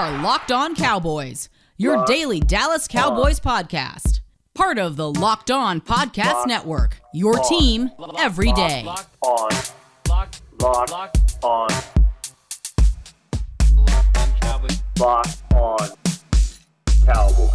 are 0.00 0.22
Locked 0.22 0.50
On 0.50 0.74
Cowboys, 0.74 1.50
your 1.76 2.06
daily 2.06 2.40
Dallas 2.40 2.88
Cowboys 2.88 3.38
podcast. 3.38 4.20
Part 4.54 4.78
of 4.78 4.96
the 4.96 5.12
Locked 5.12 5.50
On 5.50 5.78
Podcast 5.78 6.46
Network, 6.46 7.02
your 7.12 7.38
team 7.40 7.90
every 8.18 8.50
day. 8.52 8.86
on. 8.86 9.50
Lock, 10.08 10.34
lock, 10.58 11.14
on. 11.42 11.68
Lock 14.98 15.28
on 15.54 15.90
Cowboys. 17.04 17.50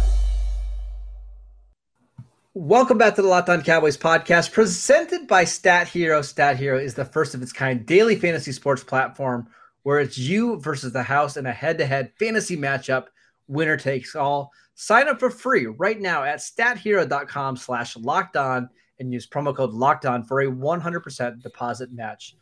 Welcome 2.54 2.96
back 2.96 3.16
to 3.16 3.22
the 3.22 3.28
Locked 3.28 3.48
On 3.48 3.60
Cowboys 3.60 3.98
podcast, 3.98 4.52
presented 4.52 5.26
by 5.26 5.42
Stat 5.42 5.88
Hero. 5.88 6.22
Stat 6.22 6.56
Hero 6.58 6.78
is 6.78 6.94
the 6.94 7.04
first 7.04 7.34
of 7.34 7.42
its 7.42 7.52
kind 7.52 7.84
daily 7.84 8.14
fantasy 8.14 8.52
sports 8.52 8.84
platform 8.84 9.48
where 9.86 10.00
it's 10.00 10.18
you 10.18 10.58
versus 10.58 10.92
the 10.92 11.00
house 11.04 11.36
in 11.36 11.46
a 11.46 11.52
head-to-head 11.52 12.10
fantasy 12.18 12.56
matchup. 12.56 13.04
Winner 13.46 13.76
takes 13.76 14.16
all. 14.16 14.50
Sign 14.74 15.06
up 15.06 15.20
for 15.20 15.30
free 15.30 15.66
right 15.66 16.00
now 16.00 16.24
at 16.24 16.40
stathero.com 16.40 17.56
slash 17.56 17.96
locked 17.96 18.36
on 18.36 18.68
and 18.98 19.12
use 19.12 19.28
promo 19.28 19.54
code 19.54 19.70
locked 19.72 20.04
on 20.04 20.24
for 20.24 20.40
a 20.40 20.46
100% 20.50 21.40
deposit 21.40 21.92
match. 21.92 22.34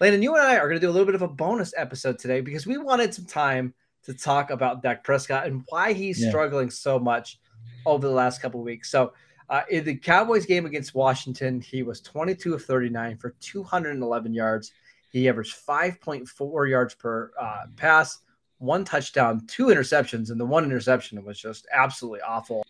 Landon, 0.00 0.20
you 0.20 0.34
and 0.34 0.42
I 0.44 0.56
are 0.56 0.66
going 0.68 0.80
to 0.80 0.84
do 0.84 0.90
a 0.90 0.90
little 0.90 1.06
bit 1.06 1.14
of 1.14 1.22
a 1.22 1.28
bonus 1.28 1.72
episode 1.76 2.18
today 2.18 2.40
because 2.40 2.66
we 2.66 2.76
wanted 2.76 3.14
some 3.14 3.24
time 3.26 3.72
to 4.02 4.12
talk 4.12 4.50
about 4.50 4.82
Dak 4.82 5.04
Prescott 5.04 5.46
and 5.46 5.62
why 5.68 5.92
he's 5.92 6.20
Yeah. 6.20 6.30
struggling 6.30 6.70
so 6.70 6.98
much 6.98 7.38
over 7.86 8.04
the 8.08 8.12
last 8.12 8.42
couple 8.42 8.58
of 8.58 8.64
weeks. 8.66 8.90
So, 8.90 9.12
uh, 9.48 9.62
in 9.70 9.84
the 9.84 9.94
Cowboys 9.94 10.44
game 10.44 10.66
against 10.66 10.96
Washington, 10.96 11.60
he 11.60 11.84
was 11.84 12.00
22 12.00 12.54
of 12.54 12.64
39 12.64 13.16
for 13.16 13.36
211 13.38 14.34
yards. 14.34 14.72
He 15.10 15.28
averaged 15.28 15.56
5.4 15.66 16.70
yards 16.70 16.94
per 16.94 17.32
uh, 17.38 17.66
pass, 17.76 18.18
one 18.58 18.84
touchdown, 18.84 19.46
two 19.46 19.66
interceptions, 19.66 20.30
and 20.30 20.40
the 20.40 20.46
one 20.46 20.64
interception 20.64 21.22
was 21.24 21.38
just 21.38 21.66
absolutely 21.72 22.20
awful. 22.20 22.64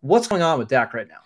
What's 0.00 0.28
going 0.28 0.42
on 0.42 0.58
with 0.58 0.68
Dak 0.68 0.94
right 0.94 1.08
now? 1.08 1.20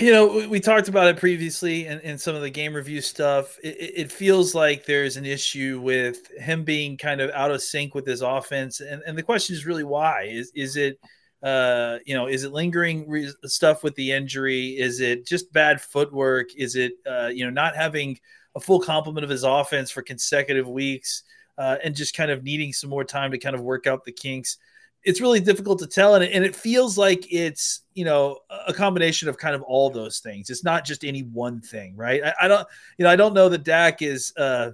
you 0.00 0.12
know, 0.12 0.46
we, 0.48 0.60
talked 0.60 0.88
about 0.88 1.08
it 1.08 1.16
previously 1.16 1.86
in, 1.86 2.00
in 2.00 2.18
some 2.18 2.34
of 2.34 2.42
the 2.42 2.50
game 2.50 2.74
review 2.74 3.00
stuff. 3.00 3.58
It 3.62 3.76
it 3.78 4.12
feels 4.12 4.54
like 4.54 4.84
there's 4.84 5.16
an 5.16 5.24
issue 5.24 5.80
with 5.82 6.30
him 6.38 6.64
being 6.64 6.98
kind 6.98 7.20
of 7.20 7.30
out 7.30 7.50
of 7.50 7.62
sync 7.62 7.94
with 7.94 8.06
his 8.06 8.20
offense, 8.20 8.80
and, 8.80 9.02
and 9.06 9.16
the 9.16 9.22
question 9.22 9.54
is 9.54 9.64
really 9.64 9.84
why? 9.84 10.24
Is 10.30 10.52
is 10.54 10.76
it, 10.76 10.98
uh, 11.44 11.98
you 12.06 12.14
know, 12.14 12.26
is 12.26 12.44
it 12.44 12.52
lingering 12.52 13.08
re- 13.08 13.32
stuff 13.44 13.84
with 13.84 13.94
the 13.96 14.12
injury? 14.12 14.70
Is 14.70 15.00
it 15.00 15.26
just 15.26 15.52
bad 15.52 15.80
footwork? 15.80 16.54
Is 16.56 16.74
it, 16.74 16.94
uh, 17.06 17.26
you 17.26 17.44
know, 17.44 17.50
not 17.50 17.76
having 17.76 18.18
a 18.56 18.60
full 18.60 18.80
complement 18.80 19.24
of 19.24 19.30
his 19.30 19.44
offense 19.44 19.90
for 19.90 20.02
consecutive 20.02 20.66
weeks, 20.66 21.22
uh, 21.58 21.76
and 21.84 21.94
just 21.94 22.16
kind 22.16 22.30
of 22.30 22.42
needing 22.42 22.72
some 22.72 22.88
more 22.88 23.04
time 23.04 23.30
to 23.30 23.38
kind 23.38 23.54
of 23.54 23.60
work 23.60 23.86
out 23.86 24.04
the 24.04 24.12
kinks? 24.12 24.56
it's 25.04 25.20
really 25.20 25.40
difficult 25.40 25.78
to 25.78 25.86
tell 25.86 26.14
and 26.14 26.24
it, 26.24 26.32
and 26.32 26.44
it 26.44 26.56
feels 26.56 26.96
like 26.96 27.30
it's 27.30 27.82
you 27.92 28.04
know 28.04 28.38
a 28.66 28.72
combination 28.72 29.28
of 29.28 29.36
kind 29.36 29.54
of 29.54 29.62
all 29.62 29.90
those 29.90 30.18
things 30.18 30.50
it's 30.50 30.64
not 30.64 30.84
just 30.84 31.04
any 31.04 31.22
one 31.22 31.60
thing 31.60 31.94
right 31.96 32.22
i, 32.24 32.34
I 32.42 32.48
don't 32.48 32.66
you 32.98 33.04
know 33.04 33.10
i 33.10 33.16
don't 33.16 33.34
know 33.34 33.48
that 33.50 33.64
dak 33.64 34.02
is 34.02 34.32
uh 34.36 34.70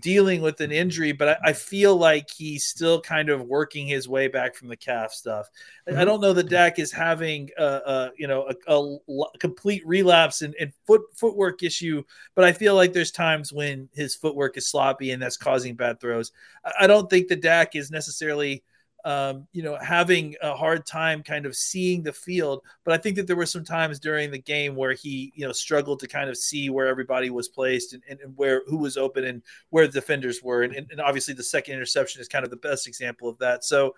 dealing 0.00 0.40
with 0.40 0.60
an 0.60 0.72
injury 0.72 1.12
but 1.12 1.28
I, 1.28 1.50
I 1.50 1.52
feel 1.52 1.96
like 1.96 2.30
he's 2.30 2.64
still 2.64 3.00
kind 3.00 3.28
of 3.28 3.42
working 3.42 3.86
his 3.86 4.08
way 4.08 4.28
back 4.28 4.54
from 4.54 4.68
the 4.68 4.76
calf 4.76 5.12
stuff. 5.12 5.48
I- 5.86 5.90
i 5.90 5.94
mm-hmm. 5.94 6.04
don't 6.04 6.20
know 6.20 6.32
that 6.32 6.48
dak 6.48 6.78
is 6.78 6.92
having 6.92 7.50
a, 7.58 7.64
a 7.64 8.10
you 8.16 8.26
know 8.26 8.48
a 8.48 9.38
complete 9.38 9.86
relapse 9.86 10.42
and, 10.42 10.54
and 10.60 10.72
foot 10.86 11.02
footwork 11.14 11.62
issue 11.62 12.02
but 12.34 12.44
i 12.44 12.52
feel 12.52 12.74
like 12.74 12.92
there's 12.92 13.10
times 13.10 13.52
when 13.52 13.88
his 13.92 14.14
footwork 14.14 14.56
is 14.56 14.66
sloppy 14.66 15.10
and 15.10 15.22
that's 15.22 15.36
causing 15.36 15.74
bad 15.74 16.00
throws. 16.00 16.32
I, 16.64 16.72
I 16.80 16.86
don't 16.86 17.08
think 17.08 17.28
the 17.28 17.36
dak 17.36 17.76
is 17.76 17.90
necessarily 17.90 18.62
um, 19.04 19.46
you 19.52 19.62
know, 19.62 19.76
having 19.80 20.36
a 20.42 20.54
hard 20.54 20.86
time 20.86 21.22
kind 21.22 21.46
of 21.46 21.56
seeing 21.56 22.02
the 22.02 22.12
field. 22.12 22.62
But 22.84 22.94
I 22.94 22.98
think 22.98 23.16
that 23.16 23.26
there 23.26 23.36
were 23.36 23.46
some 23.46 23.64
times 23.64 23.98
during 23.98 24.30
the 24.30 24.38
game 24.38 24.76
where 24.76 24.92
he, 24.92 25.32
you 25.34 25.46
know, 25.46 25.52
struggled 25.52 26.00
to 26.00 26.08
kind 26.08 26.30
of 26.30 26.36
see 26.36 26.70
where 26.70 26.86
everybody 26.86 27.30
was 27.30 27.48
placed 27.48 27.94
and, 27.94 28.02
and, 28.08 28.20
and 28.20 28.36
where 28.36 28.62
who 28.66 28.78
was 28.78 28.96
open 28.96 29.24
and 29.24 29.42
where 29.70 29.86
the 29.86 29.92
defenders 29.92 30.42
were. 30.42 30.62
And, 30.62 30.74
and 30.74 31.00
obviously, 31.00 31.34
the 31.34 31.42
second 31.42 31.74
interception 31.74 32.20
is 32.20 32.28
kind 32.28 32.44
of 32.44 32.50
the 32.50 32.56
best 32.56 32.86
example 32.86 33.28
of 33.28 33.38
that. 33.38 33.64
So 33.64 33.94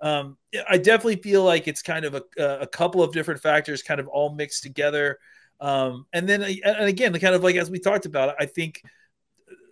um, 0.00 0.36
I 0.68 0.78
definitely 0.78 1.16
feel 1.16 1.44
like 1.44 1.68
it's 1.68 1.82
kind 1.82 2.04
of 2.04 2.14
a, 2.14 2.22
a 2.60 2.66
couple 2.66 3.02
of 3.02 3.12
different 3.12 3.40
factors 3.40 3.82
kind 3.82 4.00
of 4.00 4.08
all 4.08 4.34
mixed 4.34 4.62
together. 4.62 5.18
Um, 5.60 6.06
and 6.12 6.28
then, 6.28 6.42
and 6.42 6.88
again, 6.88 7.18
kind 7.18 7.34
of 7.34 7.42
like 7.42 7.56
as 7.56 7.70
we 7.70 7.80
talked 7.80 8.06
about, 8.06 8.36
I 8.38 8.46
think 8.46 8.82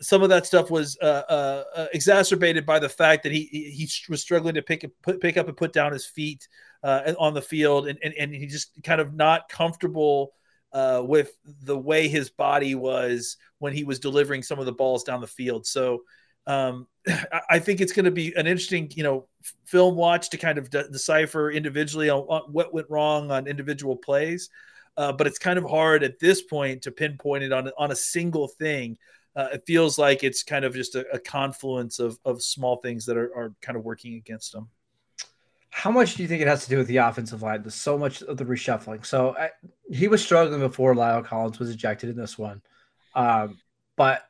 some 0.00 0.22
of 0.22 0.28
that 0.28 0.46
stuff 0.46 0.70
was 0.70 0.96
uh, 1.00 1.22
uh, 1.28 1.64
uh, 1.74 1.86
exacerbated 1.94 2.66
by 2.66 2.78
the 2.78 2.88
fact 2.88 3.22
that 3.22 3.32
he 3.32 3.44
he 3.44 3.88
was 4.08 4.20
struggling 4.20 4.54
to 4.54 4.62
pick 4.62 4.84
put, 5.02 5.20
pick 5.20 5.36
up 5.36 5.48
and 5.48 5.56
put 5.56 5.72
down 5.72 5.92
his 5.92 6.06
feet 6.06 6.48
uh, 6.82 7.12
on 7.18 7.34
the 7.34 7.42
field, 7.42 7.88
and, 7.88 7.98
and 8.02 8.14
and 8.14 8.34
he 8.34 8.46
just 8.46 8.70
kind 8.82 9.00
of 9.00 9.14
not 9.14 9.48
comfortable 9.48 10.32
uh, 10.72 11.02
with 11.04 11.32
the 11.62 11.76
way 11.78 12.08
his 12.08 12.30
body 12.30 12.74
was 12.74 13.36
when 13.58 13.72
he 13.72 13.84
was 13.84 13.98
delivering 13.98 14.42
some 14.42 14.58
of 14.58 14.66
the 14.66 14.72
balls 14.72 15.04
down 15.04 15.20
the 15.20 15.26
field. 15.26 15.66
So 15.66 16.02
um, 16.46 16.86
I- 17.08 17.40
I 17.50 17.58
think 17.58 17.80
it's 17.80 17.92
going 17.92 18.04
to 18.04 18.10
be 18.10 18.34
an 18.36 18.46
interesting, 18.46 18.90
you 18.94 19.02
know, 19.02 19.26
film 19.64 19.96
watch 19.96 20.30
to 20.30 20.36
kind 20.36 20.58
of 20.58 20.70
de- 20.70 20.88
decipher 20.88 21.50
individually 21.50 22.10
on, 22.10 22.20
on 22.22 22.42
what 22.52 22.74
went 22.74 22.90
wrong 22.90 23.30
on 23.30 23.46
individual 23.46 23.96
plays. 23.96 24.50
Uh, 24.96 25.12
but 25.12 25.26
it's 25.26 25.38
kind 25.38 25.58
of 25.58 25.64
hard 25.68 26.02
at 26.02 26.18
this 26.18 26.40
point 26.42 26.82
to 26.82 26.90
pinpoint 26.90 27.44
it 27.44 27.52
on 27.52 27.70
on 27.76 27.90
a 27.90 27.96
single 27.96 28.48
thing. 28.48 28.96
Uh, 29.36 29.48
it 29.52 29.62
feels 29.66 29.98
like 29.98 30.24
it's 30.24 30.42
kind 30.42 30.64
of 30.64 30.74
just 30.74 30.94
a, 30.94 31.06
a 31.12 31.18
confluence 31.18 31.98
of, 31.98 32.18
of 32.24 32.42
small 32.42 32.76
things 32.76 33.04
that 33.04 33.18
are, 33.18 33.30
are 33.36 33.54
kind 33.60 33.76
of 33.76 33.84
working 33.84 34.14
against 34.14 34.52
them. 34.52 34.68
How 35.68 35.90
much 35.90 36.14
do 36.14 36.22
you 36.22 36.28
think 36.28 36.40
it 36.40 36.48
has 36.48 36.64
to 36.64 36.70
do 36.70 36.78
with 36.78 36.86
the 36.86 36.96
offensive 36.96 37.42
line? 37.42 37.60
There's 37.60 37.74
so 37.74 37.98
much 37.98 38.22
of 38.22 38.38
the 38.38 38.46
reshuffling. 38.46 39.04
So 39.04 39.36
I, 39.36 39.50
he 39.90 40.08
was 40.08 40.24
struggling 40.24 40.60
before 40.60 40.94
La'el 40.94 41.22
Collins 41.22 41.58
was 41.58 41.68
ejected 41.68 42.08
in 42.08 42.16
this 42.16 42.38
one, 42.38 42.62
um, 43.14 43.58
but 43.96 44.22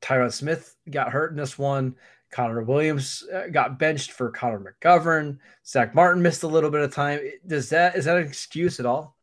Tyron 0.00 0.32
Smith 0.32 0.76
got 0.88 1.10
hurt 1.10 1.32
in 1.32 1.36
this 1.36 1.58
one. 1.58 1.96
Connor 2.30 2.62
Williams 2.62 3.24
uh, 3.34 3.48
got 3.50 3.78
benched 3.78 4.12
for 4.12 4.30
Connor 4.30 4.76
McGovern. 4.80 5.38
Zack 5.66 5.94
Martin 5.94 6.22
missed 6.22 6.42
a 6.42 6.48
little 6.48 6.70
bit 6.70 6.82
of 6.82 6.94
time. 6.94 7.20
Does 7.46 7.68
that 7.70 7.96
is 7.96 8.04
that 8.04 8.16
an 8.16 8.26
excuse 8.26 8.78
at 8.78 8.86
all? 8.86 9.15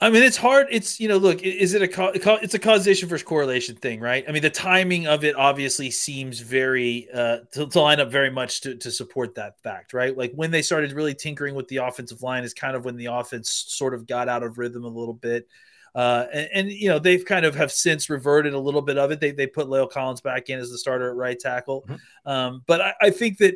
I 0.00 0.10
mean, 0.10 0.22
it's 0.22 0.36
hard. 0.36 0.68
It's 0.70 0.98
you 1.00 1.08
know, 1.08 1.16
look, 1.16 1.42
is 1.42 1.74
it 1.74 1.82
a 1.82 1.88
ca- 1.88 2.12
it's 2.14 2.54
a 2.54 2.58
causation 2.58 3.08
versus 3.08 3.26
correlation 3.26 3.76
thing, 3.76 4.00
right? 4.00 4.24
I 4.28 4.32
mean, 4.32 4.42
the 4.42 4.50
timing 4.50 5.06
of 5.06 5.24
it 5.24 5.36
obviously 5.36 5.90
seems 5.90 6.40
very 6.40 7.08
uh, 7.12 7.38
to, 7.52 7.66
to 7.66 7.80
line 7.80 8.00
up 8.00 8.10
very 8.10 8.30
much 8.30 8.60
to, 8.62 8.74
to 8.76 8.90
support 8.90 9.34
that 9.36 9.60
fact, 9.62 9.92
right? 9.92 10.16
Like 10.16 10.32
when 10.34 10.50
they 10.50 10.62
started 10.62 10.92
really 10.92 11.14
tinkering 11.14 11.54
with 11.54 11.68
the 11.68 11.78
offensive 11.78 12.22
line 12.22 12.44
is 12.44 12.54
kind 12.54 12.76
of 12.76 12.84
when 12.84 12.96
the 12.96 13.06
offense 13.06 13.64
sort 13.68 13.94
of 13.94 14.06
got 14.06 14.28
out 14.28 14.42
of 14.42 14.58
rhythm 14.58 14.84
a 14.84 14.88
little 14.88 15.14
bit. 15.14 15.46
Uh, 15.94 16.26
and, 16.32 16.48
and 16.54 16.70
you 16.70 16.88
know 16.88 16.98
they've 16.98 17.24
kind 17.24 17.44
of 17.46 17.54
have 17.56 17.72
since 17.72 18.10
reverted 18.10 18.52
a 18.54 18.58
little 18.58 18.82
bit 18.82 18.98
of 18.98 19.10
it. 19.10 19.20
They 19.20 19.32
they 19.32 19.46
put 19.46 19.66
La'el 19.68 19.90
Collins 19.90 20.20
back 20.20 20.48
in 20.50 20.58
as 20.58 20.70
the 20.70 20.78
starter 20.78 21.10
at 21.10 21.16
right 21.16 21.38
tackle, 21.38 21.86
Mhm. 21.88 22.00
um, 22.30 22.62
but 22.66 22.80
I, 22.80 22.94
I 23.00 23.10
think 23.10 23.38
that 23.38 23.54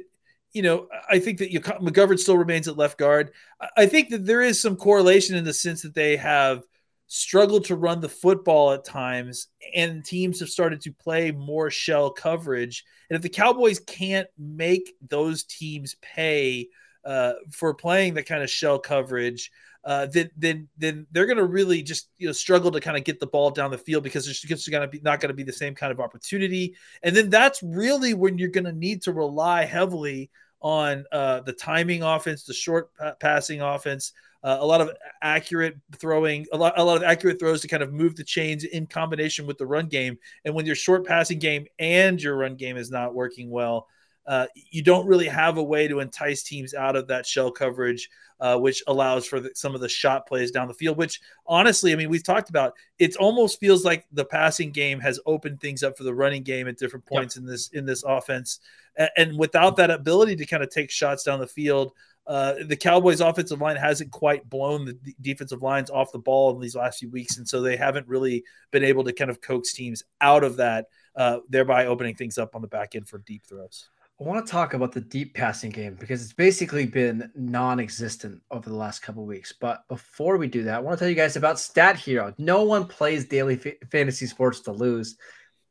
you 0.52 0.62
know 0.62 0.88
I 1.08 1.18
think 1.18 1.38
that 1.38 1.52
McGovern 1.52 2.18
still 2.18 2.38
remains 2.38 2.68
at 2.68 2.76
left 2.76 2.98
guard. 2.98 3.32
I 3.76 3.86
think 3.86 4.10
that 4.10 4.26
there 4.26 4.42
is 4.42 4.60
some 4.60 4.76
correlation 4.76 5.36
in 5.36 5.44
the 5.44 5.52
sense 5.52 5.82
that 5.82 5.94
they 5.94 6.16
have 6.16 6.62
struggled 7.06 7.66
to 7.66 7.76
run 7.76 8.00
the 8.00 8.08
football 8.08 8.72
at 8.72 8.84
times, 8.84 9.48
and 9.74 10.04
teams 10.04 10.40
have 10.40 10.48
started 10.48 10.80
to 10.80 10.92
play 10.92 11.30
more 11.30 11.70
shell 11.70 12.10
coverage. 12.10 12.84
And 13.10 13.16
if 13.16 13.22
the 13.22 13.28
Cowboys 13.28 13.78
can't 13.80 14.28
make 14.38 14.94
those 15.06 15.44
teams 15.44 15.94
pay 16.00 16.68
uh, 17.04 17.34
for 17.50 17.74
playing 17.74 18.14
the 18.14 18.22
kind 18.22 18.42
of 18.42 18.50
shell 18.50 18.78
coverage, 18.78 19.50
uh, 19.84 20.06
then 20.06 20.30
then 20.36 20.68
then 20.78 21.06
they're 21.10 21.26
going 21.26 21.38
to 21.38 21.44
really 21.44 21.82
just 21.82 22.08
you 22.18 22.26
know 22.26 22.32
struggle 22.32 22.70
to 22.70 22.80
kind 22.80 22.96
of 22.96 23.04
get 23.04 23.18
the 23.18 23.26
ball 23.26 23.50
down 23.50 23.70
the 23.70 23.78
field 23.78 24.04
because 24.04 24.24
there's 24.24 24.40
just 24.40 24.70
going 24.70 24.82
to 24.82 24.88
be 24.88 25.00
not 25.02 25.20
going 25.20 25.28
to 25.28 25.34
be 25.34 25.42
the 25.42 25.52
same 25.52 25.74
kind 25.74 25.90
of 25.90 26.00
opportunity. 26.00 26.74
And 27.02 27.16
then 27.16 27.30
that's 27.30 27.62
really 27.62 28.14
when 28.14 28.38
you're 28.38 28.48
going 28.48 28.64
to 28.64 28.72
need 28.72 29.02
to 29.02 29.12
rely 29.12 29.64
heavily 29.64 30.30
on 30.60 31.04
uh, 31.10 31.40
the 31.40 31.52
timing 31.52 32.02
offense, 32.02 32.44
the 32.44 32.54
short 32.54 32.94
pa- 32.94 33.14
passing 33.18 33.60
offense, 33.60 34.12
uh, 34.44 34.58
a 34.60 34.66
lot 34.66 34.80
of 34.80 34.90
accurate 35.20 35.76
throwing, 35.98 36.46
a 36.52 36.56
lot, 36.56 36.74
a 36.76 36.84
lot 36.84 36.96
of 36.96 37.02
accurate 37.02 37.38
throws 37.38 37.60
to 37.60 37.68
kind 37.68 37.82
of 37.82 37.92
move 37.92 38.16
the 38.16 38.24
chains 38.24 38.64
in 38.64 38.86
combination 38.86 39.46
with 39.46 39.58
the 39.58 39.66
run 39.66 39.86
game. 39.86 40.16
And 40.44 40.54
when 40.54 40.66
your 40.66 40.74
short 40.74 41.06
passing 41.06 41.38
game 41.38 41.66
and 41.78 42.20
your 42.22 42.36
run 42.36 42.56
game 42.56 42.76
is 42.76 42.90
not 42.90 43.14
working 43.14 43.50
well, 43.50 43.86
uh, 44.26 44.46
you 44.70 44.82
don't 44.82 45.06
really 45.06 45.28
have 45.28 45.56
a 45.58 45.62
way 45.62 45.88
to 45.88 46.00
entice 46.00 46.42
teams 46.42 46.74
out 46.74 46.96
of 46.96 47.08
that 47.08 47.26
shell 47.26 47.50
coverage, 47.50 48.08
uh, 48.40 48.56
which 48.58 48.82
allows 48.86 49.26
for 49.26 49.40
the, 49.40 49.50
some 49.54 49.74
of 49.74 49.80
the 49.80 49.88
shot 49.88 50.26
plays 50.26 50.50
down 50.50 50.68
the 50.68 50.74
field. 50.74 50.96
Which 50.96 51.20
honestly, 51.46 51.92
I 51.92 51.96
mean, 51.96 52.08
we've 52.10 52.22
talked 52.24 52.48
about. 52.50 52.74
It 52.98 53.16
almost 53.16 53.58
feels 53.58 53.84
like 53.84 54.06
the 54.12 54.24
passing 54.24 54.70
game 54.70 55.00
has 55.00 55.18
opened 55.26 55.60
things 55.60 55.82
up 55.82 55.96
for 55.98 56.04
the 56.04 56.14
running 56.14 56.42
game 56.42 56.68
at 56.68 56.78
different 56.78 57.06
points 57.06 57.36
in 57.36 57.44
this 57.46 57.68
in 57.70 57.84
this 57.84 58.02
offense. 58.04 58.60
A- 58.98 59.10
And 59.18 59.38
without 59.38 59.76
that 59.76 59.90
ability 59.90 60.36
to 60.36 60.46
kind 60.46 60.62
of 60.62 60.70
take 60.70 60.90
shots 60.90 61.24
down 61.24 61.40
the 61.40 61.46
field, 61.46 61.92
uh, 62.26 62.54
the 62.66 62.76
Cowboys' 62.76 63.20
offensive 63.20 63.60
line 63.60 63.74
hasn't 63.76 64.12
quite 64.12 64.48
blown 64.48 64.84
the 64.84 64.92
d- 64.92 65.16
defensive 65.20 65.62
lines 65.62 65.90
off 65.90 66.12
the 66.12 66.18
ball 66.20 66.54
in 66.54 66.60
these 66.60 66.76
last 66.76 67.00
few 67.00 67.10
weeks, 67.10 67.38
and 67.38 67.48
so 67.48 67.60
they 67.60 67.76
haven't 67.76 68.06
really 68.06 68.44
been 68.70 68.84
able 68.84 69.02
to 69.02 69.12
kind 69.12 69.30
of 69.30 69.40
coax 69.40 69.72
teams 69.72 70.04
out 70.20 70.44
of 70.44 70.56
that, 70.58 70.86
uh, 71.16 71.38
thereby 71.48 71.86
opening 71.86 72.14
things 72.14 72.38
up 72.38 72.54
on 72.54 72.62
the 72.62 72.68
back 72.68 72.94
end 72.94 73.08
for 73.08 73.18
deep 73.18 73.44
throws. 73.48 73.88
I 74.20 74.24
want 74.24 74.46
to 74.46 74.52
talk 74.52 74.74
about 74.74 74.92
the 74.92 75.00
deep 75.00 75.34
passing 75.34 75.70
game 75.70 75.96
because 75.98 76.22
it's 76.22 76.32
basically 76.32 76.86
been 76.86 77.30
non-existent 77.34 78.40
over 78.50 78.68
the 78.68 78.76
last 78.76 79.00
couple 79.00 79.24
weeks. 79.26 79.52
But 79.52 79.86
before 79.88 80.36
we 80.36 80.46
do 80.46 80.62
that, 80.64 80.76
I 80.76 80.78
want 80.78 80.96
to 80.96 81.02
tell 81.02 81.08
you 81.08 81.16
guys 81.16 81.36
about 81.36 81.58
Stat 81.58 81.96
Hero. 81.96 82.32
No 82.38 82.62
one 82.62 82.86
plays 82.86 83.26
daily 83.26 83.56
fantasy 83.90 84.26
sports 84.26 84.60
to 84.60 84.72
lose. 84.72 85.16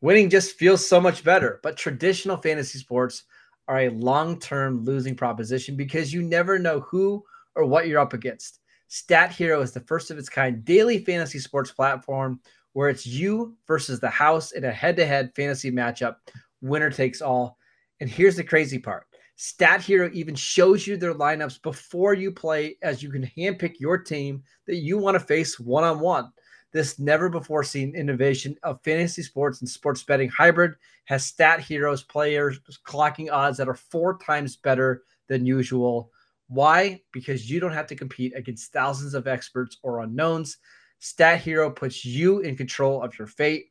Winning 0.01 0.29
just 0.29 0.57
feels 0.57 0.85
so 0.85 0.99
much 0.99 1.23
better. 1.23 1.59
But 1.63 1.77
traditional 1.77 2.35
fantasy 2.37 2.79
sports 2.79 3.23
are 3.67 3.81
a 3.81 3.89
long-term 3.89 4.83
losing 4.83 5.15
proposition 5.15 5.77
because 5.77 6.11
you 6.11 6.21
never 6.21 6.59
know 6.59 6.81
who 6.81 7.23
or 7.55 7.65
what 7.65 7.87
you're 7.87 8.01
up 8.01 8.13
against. 8.13 8.59
Stat 8.89 9.31
Hero 9.31 9.61
is 9.61 9.71
the 9.71 9.79
first 9.81 10.11
of 10.11 10.17
its 10.17 10.27
kind 10.27 10.65
daily 10.65 11.05
fantasy 11.05 11.39
sports 11.39 11.71
platform 11.71 12.41
where 12.73 12.89
it's 12.89 13.05
you 13.05 13.55
versus 13.65 14.01
the 14.01 14.09
house 14.09 14.51
in 14.51 14.65
a 14.65 14.71
head-to-head 14.71 15.31
fantasy 15.35 15.71
matchup. 15.71 16.15
Winner 16.61 16.89
takes 16.89 17.21
all. 17.21 17.57
And 18.01 18.09
here's 18.09 18.35
the 18.35 18.43
crazy 18.43 18.79
part 18.79 19.05
Stat 19.35 19.81
Hero 19.81 20.09
even 20.11 20.35
shows 20.35 20.85
you 20.85 20.97
their 20.97 21.13
lineups 21.13 21.61
before 21.61 22.15
you 22.15 22.31
play, 22.31 22.75
as 22.81 23.01
you 23.01 23.11
can 23.11 23.31
handpick 23.37 23.79
your 23.79 23.97
team 23.97 24.43
that 24.65 24.77
you 24.77 24.97
want 24.97 25.15
to 25.15 25.19
face 25.19 25.59
one 25.59 25.83
on 25.83 25.99
one. 25.99 26.31
This 26.73 26.99
never 26.99 27.29
before 27.29 27.63
seen 27.63 27.95
innovation 27.95 28.57
of 28.63 28.83
fantasy 28.83 29.21
sports 29.21 29.61
and 29.61 29.69
sports 29.69 30.03
betting 30.03 30.29
hybrid 30.29 30.73
has 31.05 31.25
Stat 31.25 31.59
Heroes 31.59 32.01
players 32.01 32.59
clocking 32.87 33.31
odds 33.31 33.57
that 33.57 33.69
are 33.69 33.75
four 33.75 34.17
times 34.17 34.55
better 34.55 35.03
than 35.27 35.45
usual. 35.45 36.11
Why? 36.47 37.01
Because 37.11 37.49
you 37.49 37.59
don't 37.59 37.73
have 37.73 37.87
to 37.87 37.95
compete 37.95 38.33
against 38.35 38.73
thousands 38.73 39.13
of 39.13 39.27
experts 39.27 39.77
or 39.83 40.01
unknowns. 40.01 40.57
Stat 40.99 41.41
Hero 41.41 41.69
puts 41.69 42.03
you 42.03 42.39
in 42.39 42.55
control 42.55 43.03
of 43.03 43.17
your 43.19 43.27
fate. 43.27 43.67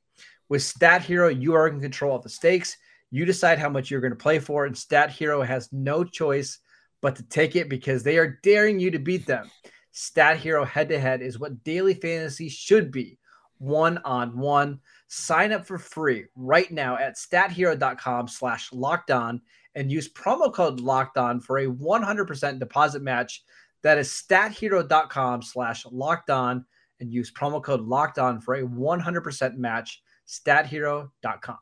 With 0.48 0.62
Stat 0.62 1.02
Hero, 1.02 1.28
you 1.28 1.54
are 1.54 1.66
in 1.66 1.80
control 1.80 2.14
of 2.14 2.22
the 2.22 2.28
stakes. 2.28 2.76
You 3.10 3.24
decide 3.24 3.58
how 3.58 3.68
much 3.68 3.90
you're 3.90 4.00
going 4.00 4.12
to 4.12 4.16
play 4.16 4.38
for, 4.38 4.66
and 4.66 4.76
Stat 4.76 5.10
Hero 5.10 5.42
has 5.42 5.68
no 5.72 6.04
choice 6.04 6.58
but 7.02 7.16
to 7.16 7.22
take 7.24 7.56
it 7.56 7.68
because 7.68 8.02
they 8.02 8.18
are 8.18 8.38
daring 8.42 8.78
you 8.78 8.90
to 8.90 8.98
beat 8.98 9.26
them. 9.26 9.50
Stat 9.92 10.38
Hero 10.38 10.64
head 10.64 10.88
to 10.90 10.98
head 10.98 11.22
is 11.22 11.38
what 11.38 11.64
daily 11.64 11.94
fantasy 11.94 12.48
should 12.48 12.92
be 12.92 13.18
one 13.58 13.98
on 14.04 14.38
one. 14.38 14.80
Sign 15.08 15.52
up 15.52 15.66
for 15.66 15.78
free 15.78 16.24
right 16.34 16.70
now 16.70 16.96
at 16.96 17.16
stathero.com 17.16 18.28
slash 18.28 18.72
locked 18.72 19.10
on 19.10 19.40
and 19.74 19.90
use 19.90 20.12
promo 20.12 20.52
code 20.52 20.80
locked 20.80 21.18
on 21.18 21.40
for 21.40 21.58
a 21.58 21.66
100% 21.66 22.58
deposit 22.58 23.02
match. 23.02 23.44
That 23.82 23.98
is 23.98 24.08
stathero.com 24.08 25.42
slash 25.42 25.84
locked 25.90 26.30
on 26.30 26.64
and 27.00 27.12
use 27.12 27.32
promo 27.32 27.62
code 27.62 27.82
locked 27.82 28.18
on 28.18 28.40
for 28.40 28.54
a 28.54 28.62
100% 28.62 29.56
match. 29.56 30.02
Stathero.com. 30.26 31.58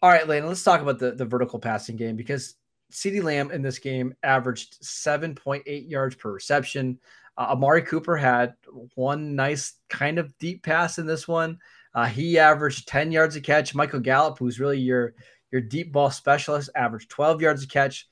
All 0.00 0.10
right, 0.10 0.28
Lane, 0.28 0.46
let's 0.46 0.62
talk 0.62 0.80
about 0.80 1.00
the, 1.00 1.12
the 1.12 1.24
vertical 1.24 1.58
passing 1.58 1.96
game 1.96 2.14
because 2.14 2.54
CeeDee 2.92 3.22
Lamb 3.22 3.50
in 3.50 3.62
this 3.62 3.80
game 3.80 4.14
averaged 4.22 4.80
7.8 4.82 5.90
yards 5.90 6.14
per 6.14 6.30
reception. 6.30 7.00
Uh, 7.36 7.48
Amari 7.50 7.82
Cooper 7.82 8.16
had 8.16 8.54
one 8.94 9.34
nice 9.34 9.74
kind 9.88 10.18
of 10.18 10.36
deep 10.38 10.62
pass 10.62 10.98
in 10.98 11.06
this 11.06 11.26
one. 11.26 11.58
Uh, 11.94 12.06
he 12.06 12.38
averaged 12.38 12.86
10 12.86 13.10
yards 13.10 13.34
a 13.34 13.40
catch. 13.40 13.74
Michael 13.74 13.98
Gallup, 14.00 14.38
who's 14.38 14.60
really 14.60 14.78
your 14.78 15.14
your 15.50 15.62
deep 15.62 15.92
ball 15.92 16.10
specialist, 16.10 16.70
averaged 16.76 17.10
12 17.10 17.40
yards 17.40 17.64
a 17.64 17.66
catch. 17.66 18.06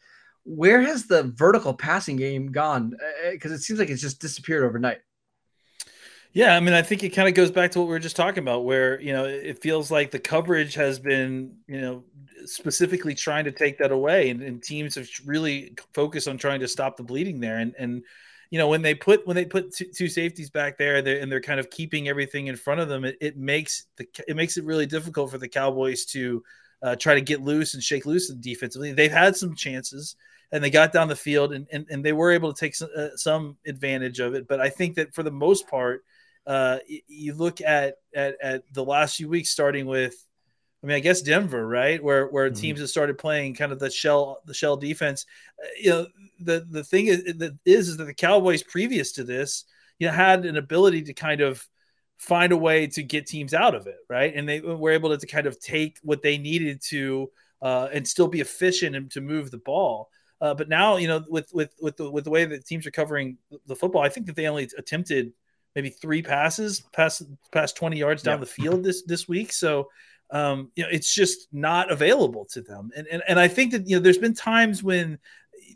Where 0.44 0.80
has 0.80 1.06
the 1.06 1.24
vertical 1.36 1.74
passing 1.74 2.16
game 2.16 2.50
gone? 2.50 2.96
Because 3.30 3.52
uh, 3.52 3.54
it 3.56 3.60
seems 3.60 3.78
like 3.78 3.90
it's 3.90 4.02
just 4.02 4.20
disappeared 4.20 4.64
overnight. 4.64 4.98
Yeah, 6.36 6.54
I 6.54 6.60
mean, 6.60 6.74
I 6.74 6.82
think 6.82 7.02
it 7.02 7.14
kind 7.14 7.28
of 7.28 7.32
goes 7.32 7.50
back 7.50 7.70
to 7.70 7.78
what 7.78 7.86
we 7.86 7.92
were 7.92 7.98
just 7.98 8.14
talking 8.14 8.42
about, 8.44 8.66
where 8.66 9.00
you 9.00 9.10
know 9.14 9.24
it 9.24 9.62
feels 9.62 9.90
like 9.90 10.10
the 10.10 10.18
coverage 10.18 10.74
has 10.74 10.98
been, 10.98 11.56
you 11.66 11.80
know, 11.80 12.04
specifically 12.44 13.14
trying 13.14 13.46
to 13.46 13.52
take 13.52 13.78
that 13.78 13.90
away, 13.90 14.28
and, 14.28 14.42
and 14.42 14.62
teams 14.62 14.96
have 14.96 15.08
really 15.24 15.74
focused 15.94 16.28
on 16.28 16.36
trying 16.36 16.60
to 16.60 16.68
stop 16.68 16.98
the 16.98 17.02
bleeding 17.02 17.40
there. 17.40 17.56
And 17.56 17.74
and 17.78 18.02
you 18.50 18.58
know 18.58 18.68
when 18.68 18.82
they 18.82 18.94
put 18.94 19.26
when 19.26 19.34
they 19.34 19.46
put 19.46 19.74
two, 19.74 19.86
two 19.96 20.08
safeties 20.08 20.50
back 20.50 20.76
there, 20.76 21.00
they're, 21.00 21.20
and 21.20 21.32
they're 21.32 21.40
kind 21.40 21.58
of 21.58 21.70
keeping 21.70 22.06
everything 22.06 22.48
in 22.48 22.56
front 22.56 22.80
of 22.80 22.90
them, 22.90 23.06
it, 23.06 23.16
it 23.22 23.38
makes 23.38 23.86
the 23.96 24.06
it 24.28 24.36
makes 24.36 24.58
it 24.58 24.64
really 24.64 24.84
difficult 24.84 25.30
for 25.30 25.38
the 25.38 25.48
Cowboys 25.48 26.04
to 26.04 26.44
uh, 26.82 26.96
try 26.96 27.14
to 27.14 27.22
get 27.22 27.40
loose 27.40 27.72
and 27.72 27.82
shake 27.82 28.04
loose 28.04 28.28
defensively. 28.28 28.92
They've 28.92 29.10
had 29.10 29.36
some 29.36 29.54
chances 29.54 30.16
and 30.52 30.62
they 30.62 30.68
got 30.68 30.92
down 30.92 31.08
the 31.08 31.16
field 31.16 31.54
and, 31.54 31.66
and, 31.72 31.86
and 31.88 32.04
they 32.04 32.12
were 32.12 32.30
able 32.30 32.52
to 32.52 32.60
take 32.60 32.74
some, 32.74 32.90
uh, 32.94 33.08
some 33.16 33.56
advantage 33.66 34.20
of 34.20 34.34
it. 34.34 34.46
But 34.46 34.60
I 34.60 34.68
think 34.68 34.96
that 34.96 35.14
for 35.14 35.22
the 35.22 35.30
most 35.30 35.66
part, 35.66 36.04
uh, 36.46 36.78
you 37.08 37.34
look 37.34 37.60
at, 37.60 37.96
at 38.14 38.36
at 38.42 38.62
the 38.72 38.84
last 38.84 39.16
few 39.16 39.28
weeks, 39.28 39.50
starting 39.50 39.86
with, 39.86 40.14
I 40.82 40.86
mean, 40.86 40.96
I 40.96 41.00
guess 41.00 41.22
Denver, 41.22 41.66
right, 41.66 42.02
where 42.02 42.26
where 42.28 42.48
mm-hmm. 42.48 42.60
teams 42.60 42.80
have 42.80 42.88
started 42.88 43.18
playing 43.18 43.54
kind 43.54 43.72
of 43.72 43.78
the 43.78 43.90
shell 43.90 44.42
the 44.46 44.54
shell 44.54 44.76
defense. 44.76 45.26
Uh, 45.60 45.66
you 45.80 45.90
know, 45.90 46.06
the 46.40 46.66
the 46.70 46.84
thing 46.84 47.06
is 47.06 47.24
that 47.24 47.58
is, 47.64 47.88
is 47.88 47.96
that 47.96 48.04
the 48.04 48.14
Cowboys 48.14 48.62
previous 48.62 49.12
to 49.12 49.24
this, 49.24 49.64
you 49.98 50.06
know, 50.06 50.12
had 50.12 50.44
an 50.44 50.56
ability 50.56 51.02
to 51.02 51.14
kind 51.14 51.40
of 51.40 51.66
find 52.18 52.52
a 52.52 52.56
way 52.56 52.86
to 52.86 53.02
get 53.02 53.26
teams 53.26 53.52
out 53.52 53.74
of 53.74 53.86
it, 53.86 53.98
right, 54.08 54.34
and 54.34 54.48
they 54.48 54.60
were 54.60 54.92
able 54.92 55.10
to, 55.10 55.18
to 55.18 55.26
kind 55.26 55.46
of 55.46 55.58
take 55.60 55.98
what 56.02 56.22
they 56.22 56.38
needed 56.38 56.80
to 56.80 57.30
uh, 57.60 57.88
and 57.92 58.06
still 58.06 58.28
be 58.28 58.40
efficient 58.40 58.94
and 58.94 59.10
to 59.10 59.20
move 59.20 59.50
the 59.50 59.58
ball. 59.58 60.08
Uh, 60.40 60.54
but 60.54 60.68
now, 60.68 60.96
you 60.96 61.08
know, 61.08 61.24
with 61.28 61.50
with 61.52 61.74
with 61.80 61.96
the 61.96 62.10
with 62.10 62.24
the 62.24 62.30
way 62.30 62.44
that 62.44 62.66
teams 62.66 62.86
are 62.86 62.90
covering 62.90 63.38
the 63.66 63.74
football, 63.74 64.02
I 64.02 64.08
think 64.08 64.26
that 64.26 64.36
they 64.36 64.46
only 64.46 64.68
attempted 64.76 65.32
maybe 65.76 65.90
three 65.90 66.22
passes 66.22 66.80
past 66.92 67.22
past 67.52 67.76
20 67.76 67.98
yards 67.98 68.22
down 68.22 68.40
the 68.40 68.46
field 68.46 68.82
this 68.82 69.02
this 69.02 69.28
week. 69.28 69.52
So 69.52 69.88
um, 70.30 70.72
you 70.74 70.82
know, 70.82 70.88
it's 70.90 71.14
just 71.14 71.46
not 71.52 71.92
available 71.92 72.46
to 72.46 72.62
them. 72.62 72.90
And, 72.96 73.06
and 73.06 73.22
and 73.28 73.38
I 73.38 73.46
think 73.46 73.70
that 73.72 73.86
you 73.86 73.96
know, 73.96 74.02
there's 74.02 74.18
been 74.18 74.34
times 74.34 74.82
when 74.82 75.18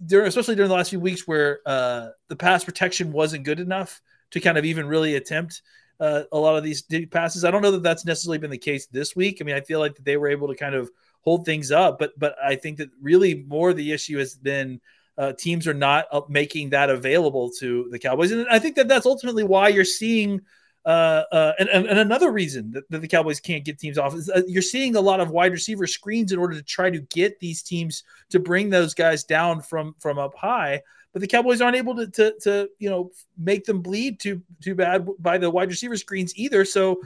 during 0.05 0.27
especially 0.27 0.57
during 0.57 0.71
the 0.71 0.75
last 0.75 0.91
few 0.91 0.99
weeks 0.99 1.29
where 1.29 1.61
uh, 1.67 2.09
the 2.29 2.35
pass 2.35 2.65
protection 2.65 3.13
wasn't 3.13 3.45
good 3.45 3.61
enough 3.61 4.01
to 4.33 4.41
kind 4.41 4.59
of 4.59 4.65
even 4.65 4.87
really 4.87 5.15
attempt 5.15 5.63
uh, 6.01 6.23
a 6.33 6.39
lot 6.39 6.57
of 6.57 6.65
these 6.65 6.83
deep 6.83 7.13
passes. 7.13 7.45
I 7.45 7.51
don't 7.51 7.63
know 7.63 7.73
that 7.73 7.83
that's 7.83 8.05
necessarily 8.05 8.39
been 8.39 8.51
the 8.51 8.59
case 8.59 8.87
this 8.87 9.15
week. 9.15 9.39
I 9.41 9.45
mean, 9.45 9.55
I 9.55 9.61
feel 9.61 9.79
like 9.79 9.95
that 9.97 10.05
they 10.05 10.17
were 10.17 10.29
able 10.29 10.49
to 10.49 10.57
kind 10.57 10.75
of 10.75 10.91
hold 11.21 11.45
things 11.45 11.71
up, 11.71 11.99
but 11.99 12.19
but 12.19 12.35
I 12.43 12.57
think 12.57 12.79
that 12.79 12.89
really 13.01 13.45
more 13.47 13.73
the 13.73 13.93
issue 13.93 14.19
has 14.19 14.35
been 14.35 14.81
uh, 15.19 15.33
teams 15.33 15.67
are 15.67 15.75
not 15.75 16.07
making 16.31 16.71
that 16.71 16.91
available 16.91 17.51
to 17.59 17.89
the 17.91 17.99
Cowboys, 17.99 18.31
and 18.31 18.47
I 18.51 18.59
think 18.59 18.77
that 18.77 18.89
that's 18.89 19.07
ultimately 19.07 19.45
why 19.45 19.69
you're 19.69 19.85
seeing. 19.85 20.41
Uh, 20.83 21.25
uh, 21.31 21.53
and, 21.59 21.69
and, 21.69 21.87
and, 21.87 21.99
another 21.99 22.33
reason 22.33 22.71
that, 22.71 22.89
that, 22.89 23.03
the 23.03 23.09
Cowboys 23.09 23.39
can't 23.39 23.67
get 23.67 23.79
teams 23.79 23.99
off 23.99 24.15
is 24.15 24.31
uh, 24.31 24.41
you're 24.49 24.63
seeing 24.63 24.97
a 24.97 25.01
lot 25.01 25.21
of 25.21 25.31
wide 25.31 25.53
receiver 25.53 25.87
screens 25.87 26.33
in 26.33 26.39
order 26.39 26.57
to 26.57 26.63
try 26.63 26.89
to 26.89 27.01
get 27.01 27.39
these 27.39 27.63
teams 27.63 28.03
to 28.31 28.41
bring 28.41 28.71
those 28.71 28.95
guys 28.95 29.23
down 29.23 29.61
from 29.61 29.95
from 29.99 30.19
up 30.19 30.35
high. 30.35 30.81
But 31.13 31.21
the 31.21 31.29
Cowboys 31.29 31.61
aren't 31.61 31.77
able 31.77 31.97
to, 31.97 32.07
to, 32.07 32.35
to 32.45 32.71
you 32.79 32.89
know 32.89 33.11
make 33.37 33.67
them 33.67 33.83
bleed 33.83 34.21
too 34.21 34.41
too 34.63 34.75
bad 34.75 35.07
by 35.19 35.37
the 35.37 35.51
wide 35.51 35.69
receiver 35.69 35.99
screens 35.99 36.35
either. 36.37 36.65
So 36.65 37.03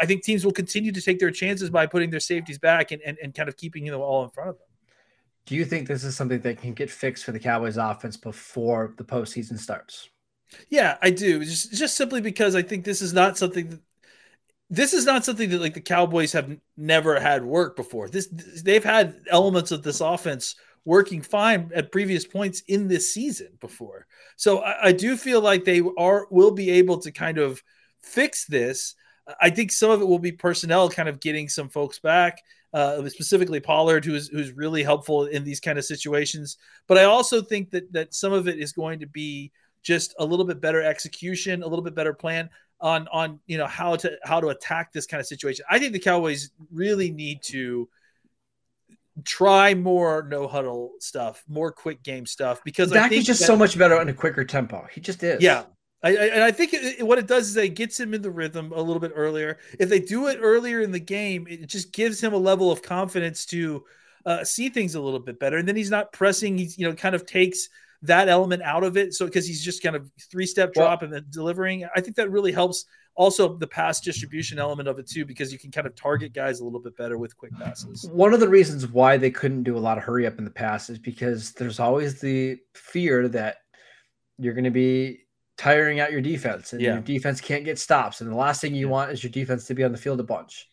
I 0.00 0.06
think 0.06 0.22
teams 0.22 0.44
will 0.44 0.52
continue 0.52 0.92
to 0.92 1.00
take 1.00 1.18
their 1.18 1.30
chances 1.30 1.70
by 1.70 1.86
putting 1.86 2.10
their 2.10 2.20
safeties 2.20 2.58
back 2.58 2.92
and, 2.92 3.02
and, 3.02 3.18
and 3.22 3.34
kind 3.34 3.48
of 3.48 3.56
keeping 3.56 3.84
them 3.84 4.00
all 4.00 4.24
in 4.24 4.30
front 4.30 4.50
of 4.50 4.58
them. 4.58 4.66
Do 5.46 5.54
you 5.54 5.64
think 5.64 5.86
this 5.86 6.04
is 6.04 6.16
something 6.16 6.40
that 6.40 6.60
can 6.60 6.72
get 6.72 6.90
fixed 6.90 7.24
for 7.24 7.32
the 7.32 7.38
Cowboys 7.38 7.76
offense 7.76 8.16
before 8.16 8.94
the 8.96 9.04
postseason 9.04 9.58
starts? 9.58 10.08
Yeah, 10.68 10.96
I 11.02 11.10
do. 11.10 11.44
Just 11.44 11.72
just 11.72 11.96
simply 11.96 12.20
because 12.20 12.54
I 12.54 12.62
think 12.62 12.84
this 12.84 13.02
is 13.02 13.12
not 13.12 13.36
something 13.36 13.68
that 13.70 13.80
this 14.70 14.94
is 14.94 15.04
not 15.04 15.24
something 15.24 15.50
that 15.50 15.60
like 15.60 15.74
the 15.74 15.80
Cowboys 15.80 16.32
have 16.32 16.56
never 16.76 17.20
had 17.20 17.44
work 17.44 17.76
before. 17.76 18.08
This 18.08 18.28
they've 18.62 18.84
had 18.84 19.20
elements 19.30 19.70
of 19.70 19.82
this 19.82 20.00
offense 20.00 20.56
working 20.84 21.22
fine 21.22 21.70
at 21.74 21.92
previous 21.92 22.26
points 22.26 22.62
in 22.68 22.88
this 22.88 23.12
season 23.12 23.48
before. 23.60 24.06
So 24.36 24.58
I, 24.58 24.88
I 24.88 24.92
do 24.92 25.16
feel 25.16 25.40
like 25.40 25.64
they 25.64 25.82
are 25.98 26.26
will 26.30 26.50
be 26.50 26.70
able 26.70 26.98
to 26.98 27.12
kind 27.12 27.38
of 27.38 27.62
fix 28.02 28.46
this. 28.46 28.94
I 29.40 29.50
think 29.50 29.72
some 29.72 29.90
of 29.90 30.02
it 30.02 30.08
will 30.08 30.18
be 30.18 30.32
personnel 30.32 30.90
kind 30.90 31.08
of 31.08 31.20
getting 31.20 31.48
some 31.48 31.68
folks 31.68 31.98
back 31.98 32.42
uh, 32.74 33.08
specifically 33.08 33.60
Pollard, 33.60 34.04
who's 34.04 34.28
who's 34.28 34.52
really 34.52 34.82
helpful 34.82 35.26
in 35.26 35.44
these 35.44 35.60
kind 35.60 35.78
of 35.78 35.84
situations. 35.84 36.58
But 36.88 36.98
I 36.98 37.04
also 37.04 37.40
think 37.40 37.70
that 37.70 37.90
that 37.92 38.12
some 38.12 38.32
of 38.32 38.48
it 38.48 38.58
is 38.58 38.72
going 38.72 38.98
to 38.98 39.06
be 39.06 39.52
just 39.82 40.14
a 40.18 40.24
little 40.24 40.44
bit 40.44 40.60
better 40.60 40.82
execution, 40.82 41.62
a 41.62 41.66
little 41.66 41.84
bit 41.84 41.94
better 41.94 42.12
plan 42.12 42.50
on 42.80 43.06
on 43.12 43.38
you 43.46 43.56
know 43.58 43.66
how 43.66 43.94
to 43.96 44.18
how 44.24 44.40
to 44.40 44.48
attack 44.48 44.92
this 44.92 45.06
kind 45.06 45.20
of 45.20 45.26
situation. 45.26 45.64
I 45.70 45.78
think 45.78 45.92
the 45.92 46.00
Cowboys 46.00 46.50
really 46.72 47.12
need 47.12 47.42
to 47.44 47.88
try 49.22 49.74
more 49.74 50.26
no 50.28 50.48
huddle 50.48 50.94
stuff, 50.98 51.44
more 51.48 51.70
quick 51.70 52.02
game 52.02 52.26
stuff 52.26 52.60
because 52.64 52.90
Dak 52.90 53.04
I 53.04 53.08
think 53.08 53.20
is 53.20 53.26
just 53.26 53.40
that, 53.40 53.46
so 53.46 53.56
much 53.56 53.78
better 53.78 53.98
on 53.98 54.08
a 54.08 54.14
quicker 54.14 54.44
tempo. 54.44 54.84
He 54.92 55.00
just 55.00 55.22
is. 55.22 55.40
Yeah, 55.40 55.64
I, 56.04 56.10
I, 56.10 56.24
and 56.26 56.42
I 56.44 56.52
think 56.52 56.74
it, 56.74 57.04
what 57.04 57.18
it 57.18 57.26
does 57.26 57.48
is 57.48 57.56
it 57.56 57.70
gets 57.70 57.98
him 57.98 58.12
in 58.12 58.20
the 58.20 58.30
rhythm 58.30 58.72
a 58.72 58.80
little 58.80 59.00
bit 59.00 59.12
earlier. 59.14 59.58
If 59.80 59.88
they 59.88 60.00
do 60.00 60.28
it 60.28 60.38
earlier 60.40 60.82
in 60.82 60.92
the 60.92 61.00
game, 61.00 61.46
it 61.48 61.66
just 61.66 61.92
gives 61.92 62.22
him 62.22 62.34
a 62.34 62.38
level 62.38 62.70
of 62.70 62.82
confidence 62.82 63.46
to 63.46 63.84
uh, 64.26 64.44
see 64.44 64.68
things 64.68 64.94
a 64.94 65.00
little 65.00 65.18
bit 65.18 65.40
better. 65.40 65.56
And 65.56 65.66
then 65.66 65.76
he's 65.76 65.90
not 65.90 66.12
pressing. 66.12 66.58
He's 66.58 66.78
you 66.78 66.86
know 66.86 66.94
kind 66.94 67.14
of 67.14 67.24
takes 67.26 67.68
that 68.02 68.28
element 68.28 68.62
out 68.62 68.84
of 68.84 68.98
it. 68.98 69.14
So 69.14 69.24
because 69.24 69.46
he's 69.46 69.64
just 69.64 69.82
kind 69.82 69.96
of 69.96 70.10
three 70.30 70.46
step 70.46 70.74
drop 70.74 71.00
well, 71.00 71.06
and 71.06 71.12
then 71.12 71.26
delivering, 71.30 71.88
I 71.96 72.00
think 72.02 72.16
that 72.16 72.30
really 72.30 72.52
helps. 72.52 72.84
Also, 73.16 73.56
the 73.56 73.66
pass 73.66 74.00
distribution 74.00 74.58
element 74.58 74.88
of 74.88 74.98
it 74.98 75.08
too, 75.08 75.24
because 75.24 75.52
you 75.52 75.58
can 75.58 75.70
kind 75.70 75.86
of 75.86 75.94
target 75.94 76.32
guys 76.32 76.58
a 76.58 76.64
little 76.64 76.80
bit 76.80 76.96
better 76.96 77.16
with 77.16 77.36
quick 77.36 77.52
passes. 77.56 78.10
One 78.12 78.34
of 78.34 78.40
the 78.40 78.48
reasons 78.48 78.88
why 78.88 79.16
they 79.16 79.30
couldn't 79.30 79.62
do 79.62 79.76
a 79.76 79.78
lot 79.78 79.98
of 79.98 80.04
hurry 80.04 80.26
up 80.26 80.36
in 80.36 80.44
the 80.44 80.50
pass 80.50 80.90
is 80.90 80.98
because 80.98 81.52
there's 81.52 81.78
always 81.78 82.20
the 82.20 82.58
fear 82.74 83.28
that 83.28 83.58
you're 84.36 84.52
going 84.52 84.64
to 84.64 84.70
be 84.72 85.23
tiring 85.56 86.00
out 86.00 86.12
your 86.12 86.20
defense 86.20 86.72
and 86.72 86.82
yeah. 86.82 86.94
your 86.94 87.02
defense 87.02 87.40
can't 87.40 87.64
get 87.64 87.78
stops. 87.78 88.20
And 88.20 88.30
the 88.30 88.36
last 88.36 88.60
thing 88.60 88.74
you 88.74 88.88
want 88.88 89.12
is 89.12 89.22
your 89.22 89.30
defense 89.30 89.66
to 89.66 89.74
be 89.74 89.84
on 89.84 89.92
the 89.92 89.98
field 89.98 90.20
a 90.20 90.24
bunch. 90.24 90.68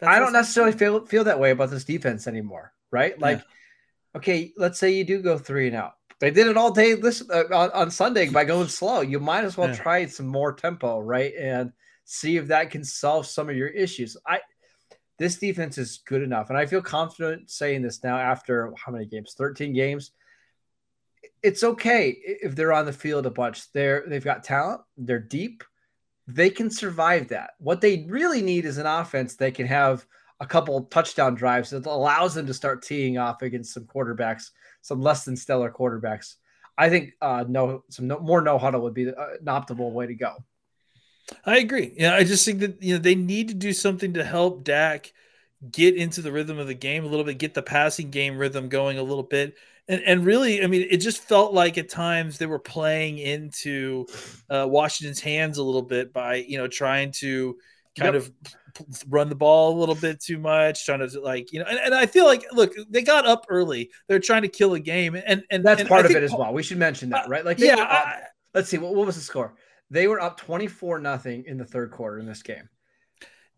That's 0.00 0.14
I 0.14 0.18
don't 0.18 0.32
necessarily 0.32 0.72
feel 0.72 1.06
feel 1.06 1.24
that 1.24 1.38
way 1.38 1.52
about 1.52 1.70
this 1.70 1.84
defense 1.84 2.26
anymore, 2.26 2.72
right? 2.90 3.18
Like, 3.20 3.38
yeah. 3.38 4.18
okay, 4.18 4.52
let's 4.56 4.78
say 4.78 4.90
you 4.90 5.04
do 5.04 5.22
go 5.22 5.38
three 5.38 5.68
and 5.68 5.76
out. 5.76 5.92
They 6.18 6.30
did 6.30 6.46
it 6.46 6.56
all 6.56 6.70
day 6.70 6.94
this 6.94 7.22
uh, 7.30 7.44
on, 7.52 7.70
on, 7.70 7.90
Sunday 7.90 8.28
by 8.28 8.44
going 8.44 8.68
slow. 8.68 9.00
You 9.00 9.18
might 9.18 9.44
as 9.44 9.56
well 9.56 9.68
yeah. 9.68 9.76
try 9.76 10.06
some 10.06 10.26
more 10.26 10.52
tempo, 10.52 11.00
right? 11.00 11.32
And 11.38 11.72
see 12.04 12.36
if 12.36 12.48
that 12.48 12.70
can 12.70 12.84
solve 12.84 13.26
some 13.26 13.48
of 13.48 13.56
your 13.56 13.68
issues. 13.68 14.16
I 14.26 14.40
this 15.18 15.36
defense 15.36 15.78
is 15.78 16.02
good 16.04 16.22
enough, 16.22 16.48
and 16.48 16.58
I 16.58 16.66
feel 16.66 16.82
confident 16.82 17.50
saying 17.50 17.82
this 17.82 18.02
now 18.02 18.18
after 18.18 18.72
how 18.76 18.90
many 18.90 19.06
games? 19.06 19.34
Thirteen 19.36 19.72
games 19.72 20.12
it's 21.42 21.64
okay 21.64 22.16
if 22.24 22.54
they're 22.54 22.72
on 22.72 22.86
the 22.86 22.92
field 22.92 23.26
a 23.26 23.30
bunch. 23.30 23.70
They're 23.72 24.04
they've 24.06 24.24
got 24.24 24.44
talent. 24.44 24.82
They're 24.96 25.18
deep. 25.18 25.64
They 26.28 26.50
can 26.50 26.70
survive 26.70 27.28
that. 27.28 27.50
What 27.58 27.80
they 27.80 28.06
really 28.08 28.42
need 28.42 28.64
is 28.64 28.78
an 28.78 28.86
offense 28.86 29.36
that 29.36 29.54
can 29.54 29.66
have 29.66 30.06
a 30.40 30.46
couple 30.46 30.84
touchdown 30.84 31.34
drives 31.34 31.70
that 31.70 31.86
allows 31.86 32.34
them 32.34 32.46
to 32.46 32.54
start 32.54 32.82
teeing 32.82 33.18
off 33.18 33.42
against 33.42 33.74
some 33.74 33.84
quarterbacks, 33.84 34.50
some 34.80 35.00
less 35.00 35.24
than 35.24 35.36
stellar 35.36 35.70
quarterbacks. 35.70 36.36
I 36.78 36.88
think 36.88 37.12
uh, 37.20 37.44
no, 37.48 37.84
some 37.90 38.06
no, 38.06 38.18
more 38.18 38.40
no 38.40 38.58
huddle 38.58 38.82
would 38.82 38.94
be 38.94 39.08
uh, 39.08 39.12
an 39.40 39.46
optimal 39.46 39.92
way 39.92 40.06
to 40.06 40.14
go. 40.14 40.34
I 41.44 41.58
agree. 41.58 41.92
Yeah, 41.96 42.14
I 42.14 42.24
just 42.24 42.44
think 42.44 42.60
that 42.60 42.82
you 42.82 42.94
know 42.94 43.00
they 43.00 43.14
need 43.14 43.48
to 43.48 43.54
do 43.54 43.72
something 43.72 44.14
to 44.14 44.24
help 44.24 44.64
Dak 44.64 45.12
get 45.70 45.96
into 45.96 46.22
the 46.22 46.32
rhythm 46.32 46.58
of 46.58 46.66
the 46.66 46.74
game 46.74 47.04
a 47.04 47.08
little 47.08 47.24
bit, 47.24 47.38
get 47.38 47.54
the 47.54 47.62
passing 47.62 48.10
game 48.10 48.36
rhythm 48.36 48.68
going 48.68 48.98
a 48.98 49.02
little 49.02 49.22
bit 49.22 49.54
and, 49.92 50.02
and 50.04 50.24
really, 50.24 50.64
I 50.64 50.66
mean, 50.66 50.86
it 50.90 50.98
just 50.98 51.22
felt 51.22 51.52
like 51.52 51.76
at 51.76 51.90
times 51.90 52.38
they 52.38 52.46
were 52.46 52.58
playing 52.58 53.18
into 53.18 54.06
uh, 54.48 54.66
Washington's 54.68 55.20
hands 55.20 55.58
a 55.58 55.62
little 55.62 55.82
bit 55.82 56.12
by 56.12 56.36
you 56.36 56.58
know 56.58 56.68
trying 56.68 57.12
to 57.18 57.56
kind 57.98 58.14
yep. 58.14 58.22
of 58.22 58.32
run 59.08 59.28
the 59.28 59.34
ball 59.34 59.76
a 59.76 59.78
little 59.78 59.94
bit 59.94 60.20
too 60.20 60.38
much, 60.38 60.86
trying 60.86 61.06
to 61.06 61.20
like 61.20 61.52
you 61.52 61.60
know. 61.60 61.66
And, 61.68 61.78
and 61.78 61.94
I 61.94 62.06
feel 62.06 62.24
like 62.24 62.44
look, 62.52 62.72
they 62.88 63.02
got 63.02 63.26
up 63.26 63.46
early. 63.48 63.90
They're 64.08 64.18
trying 64.18 64.42
to 64.42 64.48
kill 64.48 64.74
a 64.74 64.80
game, 64.80 65.14
and 65.14 65.42
and 65.50 65.64
that's 65.64 65.80
and 65.80 65.88
part 65.88 66.06
I 66.06 66.08
of 66.08 66.16
it 66.16 66.22
as 66.22 66.32
well. 66.32 66.52
We 66.52 66.62
should 66.62 66.78
mention 66.78 67.10
that, 67.10 67.28
right? 67.28 67.44
Like, 67.44 67.58
yeah. 67.58 67.76
I, 67.78 68.22
let's 68.54 68.68
see, 68.68 68.78
what, 68.78 68.94
what 68.94 69.06
was 69.06 69.16
the 69.16 69.22
score? 69.22 69.54
They 69.90 70.08
were 70.08 70.20
up 70.20 70.38
twenty 70.38 70.68
four 70.68 70.98
nothing 70.98 71.44
in 71.46 71.58
the 71.58 71.66
third 71.66 71.90
quarter 71.90 72.18
in 72.18 72.26
this 72.26 72.42
game. 72.42 72.68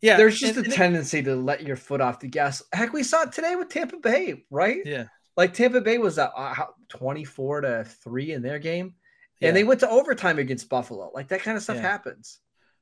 Yeah, 0.01 0.17
there's 0.19 0.39
just 0.39 0.57
and, 0.57 0.67
a 0.67 0.71
tendency 0.71 1.23
to 1.23 1.35
let 1.35 1.63
your 1.63 1.77
foot 1.77 2.01
off 2.01 2.21
the 2.21 2.29
gas. 2.29 2.63
Heck, 2.73 2.93
we 2.93 3.03
saw 3.03 3.23
it 3.23 3.33
today 3.33 3.57
with 3.57 3.71
Tampa 3.71 3.97
Bay, 3.99 4.45
right? 4.51 4.81
Yeah, 4.85 5.05
like 5.37 5.55
Tampa 5.55 5.81
Bay 5.81 5.99
was 5.99 6.19
uh, 6.19 6.55
24 6.89 7.61
to 7.63 7.85
3 7.85 8.33
in 8.33 8.43
their 8.43 8.59
game. 8.59 8.95
Yeah. 9.41 9.49
And 9.49 9.57
they 9.57 9.65
went 9.65 9.81
to 9.81 9.91
overtime 9.91 10.39
against 10.39 10.69
Buffalo. 10.69 11.11
Like 11.13 11.29
that 11.29 11.43
kind 11.43 11.57
of 11.57 11.63
stuff 11.63 11.77
yeah. 11.77 11.83
happens. 11.83 12.39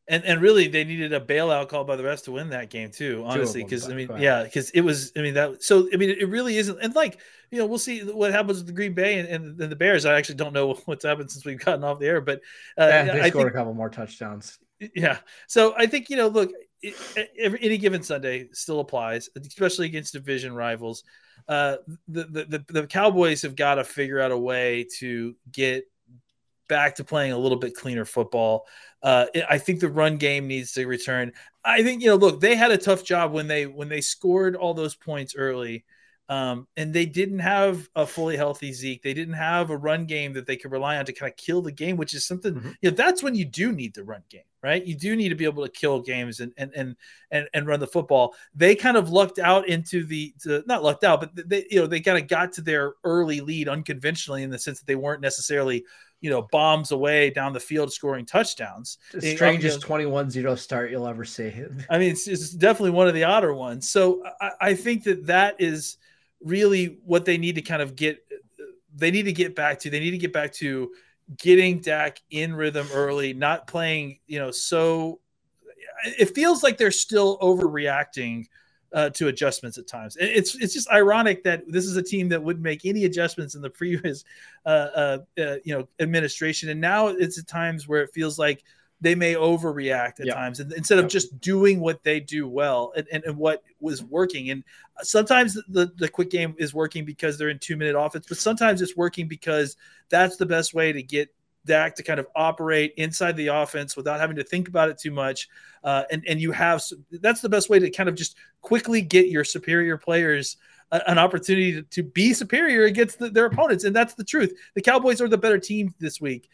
And 0.09 0.25
and 0.25 0.43
really 0.43 0.67
they 0.67 0.83
needed 0.83 1.13
a 1.13 1.21
bailout 1.21 1.69
call 1.69 1.85
by 1.85 1.95
the 1.95 2.03
rest 2.03 2.25
to 2.25 2.33
win 2.33 2.51
that 2.51 2.71
game 2.71 2.91
too, 2.91 3.23
honestly. 3.25 3.63
Because 3.63 3.89
I 3.89 3.95
mean, 3.95 4.11
yeah, 4.19 4.43
because 4.43 4.71
it 4.71 4.81
was, 4.81 5.13
I 5.17 5.21
mean, 5.23 5.35
that 5.35 5.63
so 5.63 5.89
I 5.93 5.97
mean, 5.97 6.11
it 6.11 6.29
really 6.29 6.59
isn't 6.59 6.77
and 6.83 6.93
like, 6.95 7.21
you 7.53 7.59
know, 7.59 7.67
we'll 7.67 7.79
see 7.79 8.01
what 8.01 8.33
happens 8.33 8.59
with 8.59 8.67
the 8.67 8.73
Green 8.73 8.95
Bay 8.95 9.21
and, 9.21 9.29
and, 9.29 9.61
and 9.61 9.71
the 9.71 9.77
Bears. 9.77 10.05
I 10.05 10.19
actually 10.19 10.35
don't 10.35 10.53
know 10.53 10.75
what's 10.87 11.05
happened 11.05 11.31
since 11.31 11.45
we've 11.45 11.65
gotten 11.65 11.85
off 11.85 12.01
the 12.01 12.09
air, 12.09 12.21
but 12.21 12.41
uh, 12.77 12.89
yeah, 12.89 13.05
they 13.05 13.21
I 13.21 13.31
scored 13.31 13.45
think, 13.45 13.55
a 13.55 13.59
couple 13.59 13.75
more 13.75 13.91
touchdowns. 13.91 14.59
Yeah. 14.95 15.19
So 15.47 15.75
I 15.77 15.87
think, 15.87 16.11
you 16.11 16.17
know, 16.17 16.27
look, 16.27 16.51
it, 16.83 17.31
every, 17.39 17.61
any 17.63 17.79
given 17.79 18.03
Sunday 18.03 18.49
still 18.53 18.81
applies, 18.81 19.31
especially 19.37 19.87
against 19.87 20.15
division 20.15 20.53
rivals 20.53 21.05
uh, 21.49 21.77
the, 22.09 22.25
the 22.25 22.65
the 22.69 22.87
Cowboys 22.87 23.43
have 23.43 23.57
got 23.57 23.77
to 23.77 23.85
figure 23.85 24.21
out 24.21 24.31
a 24.31 24.39
way 24.39 24.87
to 24.99 25.35
get 25.51 25.85
back 26.69 26.97
to 26.97 27.05
playing 27.05 27.33
a 27.33 27.39
little 27.39 27.59
bit 27.59 27.75
cleaner 27.75 28.05
football. 28.05 28.67
Uh, 29.03 29.27
I 29.49 29.59
think 29.59 29.81
the 29.81 29.91
run 29.91 30.17
game 30.17 30.47
needs 30.47 30.73
to 30.73 30.87
return. 30.87 31.33
I 31.65 31.83
think 31.83 32.03
you 32.03 32.09
know, 32.09 32.17
look, 32.17 32.41
they 32.41 32.55
had 32.55 32.71
a 32.71 32.79
tough 32.79 33.05
job 33.05 33.33
when 33.33 33.49
they 33.49 33.67
when 33.67 33.89
they 33.89 34.01
scored 34.01 34.57
all 34.57 34.75
those 34.75 34.95
points 34.95 35.35
early. 35.37 35.85
Um, 36.29 36.67
and 36.79 36.95
they 36.95 37.05
didn't 37.05 37.41
have 37.41 37.91
a 37.95 38.07
fully 38.07 38.39
healthy 38.39 38.73
Zeke. 38.73 39.03
They 39.03 39.13
didn't 39.13 39.35
have 39.35 39.69
a 39.69 39.77
run 39.77 40.07
game 40.07 40.33
that 40.33 40.47
they 40.47 40.57
could 40.57 40.73
rely 40.73 40.97
on 40.97 41.05
to 41.05 41.13
kind 41.13 41.31
of 41.31 41.37
kill 41.37 41.61
the 41.61 41.73
game, 41.73 41.99
which 41.99 42.15
is 42.15 42.27
something, 42.27 42.55
mm-hmm. 42.55 42.71
you 42.81 42.91
know, 42.91 42.97
that's 42.97 43.23
when 43.23 43.35
you 43.35 43.45
do 43.45 43.71
need 43.71 43.93
the 43.93 44.05
run 44.05 44.23
game, 44.31 44.41
right? 44.63 44.85
You 44.85 44.95
do 44.95 45.17
need 45.17 45.31
to 45.31 45.35
be 45.35 45.45
able 45.45 45.65
to 45.65 45.71
kill 45.71 46.01
games 46.01 46.41
and 46.41 46.53
and 46.57 46.73
and 46.75 46.97
and, 47.31 47.49
and 47.53 47.67
run 47.67 47.81
the 47.81 47.87
football. 47.87 48.35
They 48.55 48.75
kind 48.75 48.97
of 48.97 49.11
lucked 49.11 49.39
out 49.39 49.69
into 49.69 50.05
the 50.05 50.35
to, 50.43 50.63
not 50.67 50.83
lucked 50.83 51.05
out, 51.05 51.21
but 51.21 51.49
they 51.49 51.67
you 51.71 51.81
know 51.81 51.87
they 51.87 52.01
kind 52.01 52.19
of 52.19 52.29
got 52.29 52.53
to 52.55 52.63
their 52.63 52.95
early 53.05 53.41
lead 53.41 53.69
unconventionally 53.69 54.43
in 54.43 54.51
the 54.51 54.59
sense 54.59 54.79
that 54.79 54.87
they 54.87 54.95
weren't 54.95 55.21
necessarily 55.21 55.85
you 56.21 56.31
know 56.31 56.43
bombs 56.53 56.93
away 56.93 57.31
down 57.31 57.53
the 57.53 57.61
field 57.61 57.93
scoring 57.93 58.25
touchdowns. 58.25 58.99
The 59.13 59.31
um, 59.31 59.37
strangest 59.37 59.81
21-0 59.81 60.59
start 60.59 60.91
you'll 60.91 61.09
ever 61.09 61.25
see. 61.25 61.53
I 61.91 61.99
mean, 61.99 62.13
it's, 62.13 62.29
it's, 62.29 62.51
definitely 62.51 62.91
one 62.91 63.09
of 63.09 63.15
the 63.15 63.25
odder 63.25 63.53
ones. 63.53 63.91
So 63.91 64.23
I, 64.41 64.51
I 64.61 64.75
think 64.75 65.05
that 65.05 65.27
that 65.27 65.57
is 65.61 65.99
really 66.41 66.99
what 67.05 67.25
they 67.25 67.39
need 67.39 67.57
to 67.57 67.63
kind 67.63 67.83
of 67.83 67.97
get 67.97 68.25
they 68.95 69.11
need 69.11 69.25
to 69.25 69.33
get 69.33 69.55
back 69.55 69.81
to 69.81 69.91
they 69.91 70.01
need 70.01 70.13
to 70.13 70.19
get 70.19 70.33
back 70.33 70.53
to 70.53 70.93
getting 71.37 71.81
Dak 71.81 72.21
in 72.31 72.55
rhythm 72.55 72.87
early, 72.93 73.35
not 73.35 73.67
playing, 73.67 74.19
you 74.27 74.39
know, 74.39 74.51
so 74.51 75.21
it 76.05 76.35
feels 76.35 76.63
like 76.63 76.79
they're 76.79 76.91
still 76.91 77.39
overreacting 77.39 78.47
uh, 78.93 79.11
to 79.11 79.29
adjustments 79.29 79.79
at 79.79 79.87
times. 79.87 80.17
It's 80.21 80.55
it's 80.57 80.75
just 80.75 80.91
ironic 80.91 81.45
that 81.45 81.63
this 81.67 81.87
is 81.87 81.97
a 81.97 82.03
team 82.03 82.29
that 82.29 82.43
wouldn't 82.43 82.63
make 82.63 82.85
any 82.85 83.05
adjustments 83.05 83.55
in 83.55 83.63
the 83.63 83.71
previous 83.71 84.25
uh, 84.67 84.69
uh, 84.69 85.19
uh, 85.39 85.57
you 85.65 85.77
know 85.77 85.89
administration, 86.01 86.69
and 86.69 86.81
now 86.81 87.09
it's 87.09 87.39
at 87.39 87.47
times 87.47 87.89
where 87.89 88.03
it 88.03 88.11
feels 88.13 88.39
like 88.39 88.65
they 89.03 89.17
may 89.17 89.35
overreact 89.35 90.21
at 90.21 90.27
yep. 90.27 90.37
times 90.37 90.61
and 90.61 90.73
instead 90.73 90.99
of 91.01 91.09
just 91.09 91.41
doing 91.41 91.81
what 91.81 92.05
they 92.05 92.21
do 92.21 92.47
well 92.47 92.93
and, 92.97 93.07
and, 93.13 93.25
and, 93.25 93.37
what 93.37 93.65
was 93.81 94.03
working. 94.03 94.51
And 94.51 94.63
sometimes 95.03 95.55
the, 95.69 95.93
the 95.97 96.09
quick 96.09 96.31
game 96.31 96.55
is 96.57 96.73
working 96.73 97.05
because 97.05 97.37
they're 97.37 97.49
in 97.49 97.59
two 97.59 97.77
minute 97.77 97.99
offense, 97.99 98.27
but 98.29 98.39
sometimes 98.39 98.81
it's 98.81 98.97
working 98.97 99.27
because 99.27 99.77
that's 100.09 100.37
the 100.37 100.47
best 100.47 100.73
way 100.73 100.93
to 100.93 101.03
get 101.03 101.35
Dak 101.65 101.97
to 101.97 102.05
kind 102.05 102.21
of 102.21 102.29
operate 102.37 102.95
inside 102.97 103.37
the 103.37 103.49
offense 103.49 103.97
without 103.97 104.21
having 104.21 104.37
to 104.37 104.45
think 104.45 104.69
about 104.69 104.89
it 104.89 104.99
too 104.99 105.11
much. 105.11 105.49
Uh, 105.83 106.05
and, 106.11 106.25
and 106.29 106.41
you 106.41 106.53
have 106.53 106.83
that's 107.11 107.41
the 107.41 107.49
best 107.49 107.69
way 107.69 107.81
to 107.81 107.91
kind 107.91 108.09
of 108.09 108.15
just 108.15 108.37
quickly 108.61 109.03
get 109.03 109.29
your 109.29 109.45
superior 109.45 109.99
players 109.99 110.57
an 110.93 111.19
opportunity 111.19 111.73
to, 111.73 111.83
to, 111.83 112.03
be 112.03 112.35
superior 112.35 112.85
against 112.85 113.19
the, 113.19 113.31
their 113.31 113.47
opponents. 113.47 113.85
And 113.85 113.97
that's 113.97 114.15
the 114.15 114.25
truth. 114.25 114.53
The 114.75 114.83
Cowboys 114.83 115.23
are 115.23 115.29
the 115.29 115.39
better 115.39 115.59
team 115.59 115.95
this 115.99 116.21
week. 116.21 116.51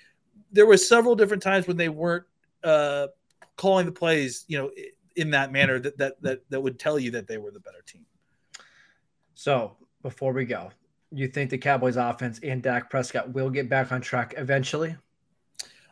There 0.53 0.65
were 0.65 0.77
several 0.77 1.17
different 1.17 1.43
times 1.43 1.67
when 1.67 1.77
they 1.77 1.89
weren't 1.89 2.25
uh, 2.65 3.09
calling 3.57 3.87
the 3.87 3.93
plays, 3.93 4.45
you 4.49 4.59
know, 4.59 4.71
in 5.17 5.31
that 5.31 5.53
manner 5.53 5.79
that 5.79 5.99
that 5.99 6.23
that 6.23 6.41
that 6.51 6.61
would 6.61 6.79
tell 6.79 6.99
you 6.99 7.11
that 7.13 7.27
they 7.27 7.39
were 7.39 7.51
the 7.51 7.61
better 7.61 7.83
team. 7.87 8.07
So 9.35 9.77
before 10.03 10.33
we 10.33 10.45
go, 10.45 10.71
you 11.13 11.29
think 11.29 11.51
the 11.51 11.59
Cowboys 11.59 11.97
offense 11.97 12.41
and 12.43 12.63
Dak 12.63 12.91
Prescott 12.91 13.33
will 13.33 13.51
get 13.51 13.69
back 13.69 13.93
on 13.93 14.01
track 14.01 14.35
eventually? 14.37 14.97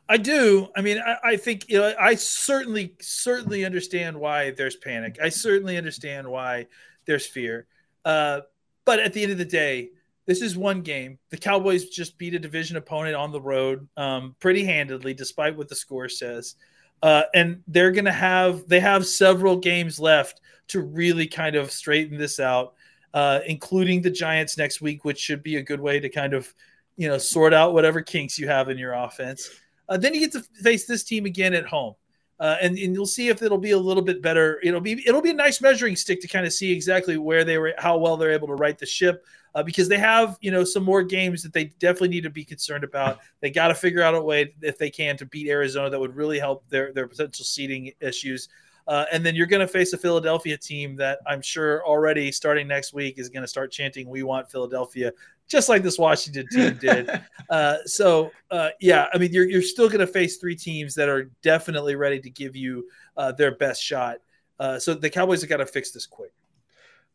I 0.09 0.19
do. 0.19 0.69
I 0.77 0.83
mean, 0.83 0.99
I, 0.99 1.17
I, 1.25 1.37
think 1.37 1.69
you 1.69 1.79
know. 1.79 1.93
I 1.99 2.15
certainly, 2.15 2.95
certainly 3.01 3.65
understand 3.65 4.19
why 4.19 4.53
there's 4.53 4.77
panic. 4.77 5.19
I 5.21 5.31
certainly 5.31 5.77
understand 5.77 6.29
why 6.29 6.67
there's 7.07 7.27
fear. 7.27 7.67
Uh, 8.05 8.43
but 8.85 9.01
at 9.01 9.13
the 9.13 9.23
end 9.23 9.33
of 9.33 9.39
the 9.39 9.45
day, 9.45 9.91
this 10.27 10.43
is 10.43 10.57
one 10.57 10.83
game. 10.83 11.19
The 11.31 11.37
Cowboys 11.37 11.89
just 11.89 12.19
beat 12.19 12.35
a 12.35 12.39
division 12.39 12.77
opponent 12.77 13.15
on 13.15 13.31
the 13.31 13.41
road 13.41 13.89
um, 13.97 14.35
pretty 14.41 14.65
handedly, 14.65 15.15
despite 15.15 15.57
what 15.57 15.69
the 15.69 15.77
score 15.77 16.09
says. 16.09 16.57
Uh, 17.03 17.23
and 17.35 17.63
they're 17.69 17.93
going 17.93 18.07
to 18.07 18.13
have 18.13 18.67
they 18.69 18.81
have 18.81 19.07
several 19.07 19.57
games 19.57 20.01
left 20.01 20.41
to 20.69 20.81
really 20.81 21.27
kind 21.27 21.55
of 21.55 21.71
straighten 21.71 22.19
this 22.19 22.41
out, 22.41 22.75
uh, 23.15 23.41
including 23.47 24.03
the 24.03 24.11
Giants 24.11 24.59
next 24.59 24.81
week, 24.81 25.05
which 25.05 25.19
should 25.19 25.43
be 25.43 25.57
a 25.57 25.63
good 25.63 25.81
way 25.81 26.01
to 26.01 26.09
kind 26.09 26.35
of 26.35 26.53
you 26.97 27.07
know 27.07 27.19
sort 27.19 27.55
out 27.55 27.75
whatever 27.75 28.01
kinks 28.01 28.39
you 28.39 28.49
have 28.49 28.69
in 28.69 28.79
your 28.79 28.95
offense. 28.95 29.51
Uh, 29.89 29.97
then 29.97 30.15
you 30.15 30.21
get 30.21 30.33
to 30.33 30.43
face 30.63 30.87
this 30.87 31.05
team 31.05 31.27
again 31.27 31.55
at 31.55 31.67
home. 31.67 31.95
Uh, 32.39 32.57
and, 32.61 32.77
and 32.79 32.95
you'll 32.95 33.07
see 33.07 33.29
if 33.29 33.43
it'll 33.43 33.57
be 33.57 33.71
a 33.71 33.79
little 33.79 34.03
bit 34.03 34.21
better. 34.21 34.61
It'll 34.63 34.81
be 34.81 35.03
it'll 35.07 35.23
be 35.23 35.31
a 35.31 35.35
nice 35.35 35.61
measuring 35.61 35.97
stick 35.97 36.21
to 36.21 36.29
kind 36.29 36.45
of 36.45 36.53
see 36.53 36.71
exactly 36.71 37.17
where 37.17 37.45
they 37.45 37.57
were, 37.57 37.75
how 37.79 37.97
well 37.97 38.17
they're 38.17 38.33
able 38.33 38.49
to 38.49 38.55
right 38.55 38.79
the 38.79 38.85
ship, 38.85 39.25
uh, 39.55 39.63
because 39.63 39.89
they 39.89 39.99
have 39.99 40.37
you 40.43 40.51
know 40.51 40.63
some 40.63 40.85
more 40.85 41.03
games 41.03 41.43
that 41.43 41.55
they 41.55 41.65
definitely 41.79 42.09
need 42.09 42.25
to 42.25 42.31
be 42.31 42.45
concerned 42.45 42.85
about. 42.85 43.21
They 43.41 43.51
got 43.51 43.69
to 43.69 43.75
figure 43.75 44.03
out 44.03 44.15
a 44.15 44.21
way 44.21 44.55
if 44.63 44.77
they 44.77 44.91
can 44.91 45.17
to 45.19 45.27
beat 45.27 45.47
Arizona 45.49 45.89
that 45.91 46.01
would 46.01 46.17
really 46.17 46.39
help 46.39 46.69
their 46.69 46.93
their 46.93 47.07
potential 47.07 47.45
seeding 47.45 47.93
issues. 48.01 48.49
Uh, 48.87 49.05
and 49.13 49.27
then 49.27 49.35
you're 49.35 49.47
going 49.47 49.61
to 49.61 49.67
face 49.67 49.93
a 49.93 49.99
Philadelphia 49.99 50.57
team 50.57 50.95
that 50.97 51.19
I'm 51.27 51.43
sure 51.43 51.85
already 51.85 52.31
starting 52.31 52.69
next 52.69 52.93
week 52.93 53.19
is 53.19 53.29
going 53.29 53.43
to 53.43 53.49
start 53.49 53.73
chanting, 53.73 54.09
We 54.09 54.23
want 54.23 54.51
Philadelphia, 54.51 55.13
just 55.49 55.69
like 55.69 55.83
this 55.83 55.99
Washington 55.99 56.47
team 56.53 56.77
did. 56.81 57.11
uh, 57.51 57.79
so, 57.85 58.31
uh, 58.51 58.71
yeah, 58.81 59.07
I 59.13 59.19
mean, 59.19 59.33
you're, 59.33 59.49
you're 59.49 59.63
still 59.63 59.89
going 59.89 60.01
to 60.01 60.07
face 60.07 60.37
three 60.37 60.55
teams 60.55 60.95
that 60.95 61.09
are 61.09 61.31
definitely 61.43 61.97
ready 61.97 62.21
to 62.21 62.31
give 62.31 62.55
you 62.55 62.89
uh, 63.17 63.33
their 63.33 63.57
best 63.57 63.83
shot. 63.83 64.19
Uh, 64.59 64.79
so 64.79 64.95
the 64.95 65.11
Cowboys 65.11 65.41
have 65.41 65.51
got 65.51 65.59
to 65.59 65.67
fix 65.67 65.91
this 65.91 66.07
quick. 66.07 66.33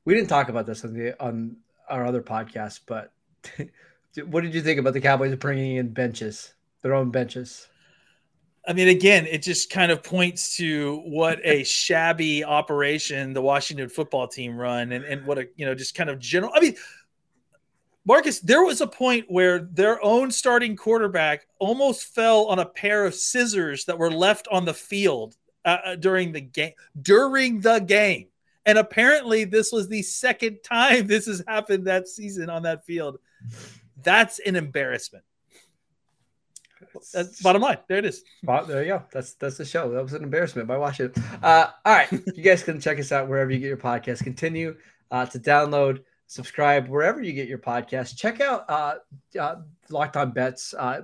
We 0.06 0.14
didn't 0.14 0.30
talk 0.30 0.50
about 0.50 0.66
this 0.66 0.84
on 0.84 0.94
the 0.94 1.20
on 1.24 1.58
our 1.90 2.06
other 2.06 2.22
podcast, 2.22 2.82
but 2.86 3.14
what 4.26 4.42
did 4.42 4.54
you 4.54 4.62
think 4.62 4.80
about 4.80 4.94
the 4.94 5.02
Cowboys 5.02 5.36
bringing 5.36 5.78
in 5.78 5.90
benches, 5.90 6.54
their 6.82 6.94
own 6.94 7.12
benches? 7.12 7.68
I 8.68 8.74
mean, 8.74 8.90
again, 8.90 9.26
it 9.26 9.42
just 9.42 9.72
kind 9.72 9.92
of 9.92 10.04
points 10.04 10.56
to 10.58 11.02
what 11.06 11.40
a 11.44 11.64
shabby 11.66 12.44
operation 12.44 13.34
the 13.34 13.42
Washington 13.42 13.90
football 13.90 14.28
team 14.28 14.56
run, 14.56 14.92
and, 14.92 15.04
and 15.04 15.26
what 15.26 15.38
a 15.38 15.48
you 15.56 15.66
know 15.66 15.76
just 15.76 15.96
kind 15.96 16.10
of 16.10 16.20
general. 16.20 16.52
I 16.56 16.60
mean, 16.60 16.76
Marcus, 18.06 18.40
there 18.40 18.64
was 18.64 18.82
a 18.82 18.88
point 18.88 19.26
where 19.30 19.60
their 19.60 20.04
own 20.04 20.32
starting 20.32 20.76
quarterback 20.76 21.46
almost 21.60 22.14
fell 22.14 22.46
on 22.46 22.60
a 22.60 22.66
pair 22.66 23.06
of 23.06 23.16
scissors 23.16 23.86
that 23.86 23.98
were 23.98 24.12
left 24.12 24.48
on 24.52 24.66
the 24.66 24.74
field 24.74 25.36
uh, 25.66 25.78
uh 25.86 25.96
during 25.96 26.32
the 26.32 26.42
game. 26.42 26.74
During 27.02 27.62
the 27.62 27.80
game, 27.80 28.28
and 28.66 28.78
apparently, 28.78 29.44
this 29.44 29.72
was 29.72 29.88
the 29.88 30.04
second 30.04 30.60
time 30.64 31.08
this 31.08 31.26
has 31.26 31.44
happened 31.48 31.88
that 31.88 32.08
season 32.08 32.50
on 32.50 32.64
that 32.64 32.86
field. 32.86 33.18
That's 34.04 34.40
an 34.40 34.56
embarrassment. 34.56 35.24
That's 37.14 37.42
bottom 37.42 37.62
line. 37.62 37.78
There 37.88 37.98
it 37.98 38.06
is. 38.06 38.24
There 38.44 38.84
you 38.84 38.90
go. 38.90 39.04
That's 39.12 39.34
that's 39.34 39.58
the 39.58 39.66
show. 39.66 39.92
That 39.92 40.04
was 40.04 40.14
an 40.14 40.24
embarrassment 40.24 40.68
by 40.68 40.78
watching 40.78 41.08
it. 41.08 41.18
Uh, 41.44 41.68
all 41.86 41.94
right, 41.94 42.12
you 42.36 42.44
guys 42.44 42.64
can 42.64 42.80
check 42.80 43.00
us 43.00 43.12
out 43.12 43.28
wherever 43.28 43.52
you 43.52 43.60
get 43.60 43.68
your 43.68 43.78
podcast. 43.78 44.24
Continue 44.24 44.76
uh, 45.12 45.26
to 45.26 45.40
download, 45.40 46.04
subscribe 46.28 46.88
wherever 46.88 47.22
you 47.22 47.34
get 47.34 47.48
your 47.48 47.58
podcast. 47.58 48.18
Check 48.18 48.42
out 48.42 48.66
uh, 48.70 48.96
uh, 49.40 49.56
Locked 49.90 50.18
On 50.18 50.32
Bets. 50.32 50.74
Uh, 50.74 51.02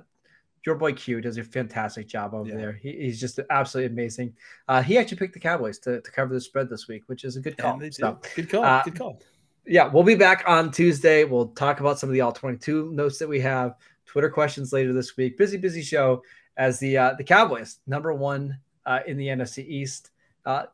your 0.66 0.74
boy 0.74 0.92
Q 0.92 1.20
does 1.20 1.38
a 1.38 1.44
fantastic 1.44 2.08
job 2.08 2.34
over 2.34 2.48
yeah. 2.48 2.56
there. 2.56 2.72
He, 2.72 2.92
he's 2.92 3.20
just 3.20 3.40
absolutely 3.50 3.92
amazing. 3.92 4.34
Uh, 4.68 4.82
he 4.82 4.98
actually 4.98 5.16
picked 5.16 5.34
the 5.34 5.40
Cowboys 5.40 5.78
to, 5.80 6.00
to 6.00 6.10
cover 6.10 6.34
the 6.34 6.40
spread 6.40 6.68
this 6.68 6.88
week, 6.88 7.04
which 7.06 7.24
is 7.24 7.36
a 7.36 7.40
good 7.40 7.56
call. 7.56 7.80
So, 7.90 8.18
good 8.34 8.50
call. 8.50 8.64
Uh, 8.64 8.82
good 8.82 8.98
call. 8.98 9.22
Yeah, 9.66 9.88
we'll 9.88 10.02
be 10.02 10.14
back 10.14 10.44
on 10.46 10.70
Tuesday. 10.70 11.24
We'll 11.24 11.48
talk 11.48 11.80
about 11.80 11.98
some 11.98 12.08
of 12.08 12.14
the 12.14 12.22
all 12.22 12.32
22 12.32 12.90
notes 12.92 13.18
that 13.18 13.28
we 13.28 13.40
have, 13.40 13.74
Twitter 14.08 14.30
questions 14.30 14.72
later 14.72 14.92
this 14.92 15.16
week. 15.16 15.38
Busy, 15.38 15.56
busy 15.56 15.82
show 15.82 16.22
as 16.56 16.78
the 16.80 16.96
uh, 16.96 17.14
the 17.14 17.24
Cowboys 17.24 17.78
number 17.86 18.12
one 18.12 18.58
uh, 18.86 19.00
in 19.06 19.16
the 19.16 19.28
NFC 19.28 19.66
East. 19.66 20.10
Uh, 20.44 20.64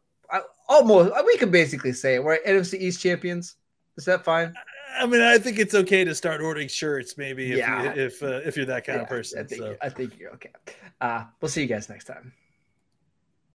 almost, 0.69 1.13
we 1.27 1.37
can 1.37 1.51
basically 1.51 1.93
say 1.93 2.15
it. 2.15 2.25
We're 2.25 2.39
NFC 2.39 2.81
East 2.81 3.01
champions. 3.01 3.57
Is 3.97 4.05
that 4.07 4.25
fine? 4.25 4.55
I 4.97 5.07
mean, 5.07 5.21
I 5.21 5.39
think 5.39 5.59
it's 5.59 5.75
okay 5.75 6.05
to 6.05 6.15
start 6.15 6.41
ordering 6.41 6.69
shirts, 6.69 7.19
maybe 7.19 7.51
if 7.53 7.59
yeah. 7.59 7.83
you, 7.83 8.03
if 8.03 8.23
uh, 8.23 8.41
if 8.45 8.57
you're 8.57 8.67
that 8.67 8.87
kind 8.87 8.99
yeah, 8.99 9.03
of 9.03 9.09
person. 9.09 9.41
I 9.41 9.45
think, 9.45 9.61
so. 9.61 9.77
I 9.83 9.89
think 9.89 10.19
you're 10.19 10.33
okay. 10.35 10.51
Uh, 11.01 11.25
we'll 11.41 11.49
see 11.49 11.63
you 11.63 11.67
guys 11.67 11.89
next 11.89 12.05
time. 12.05 12.33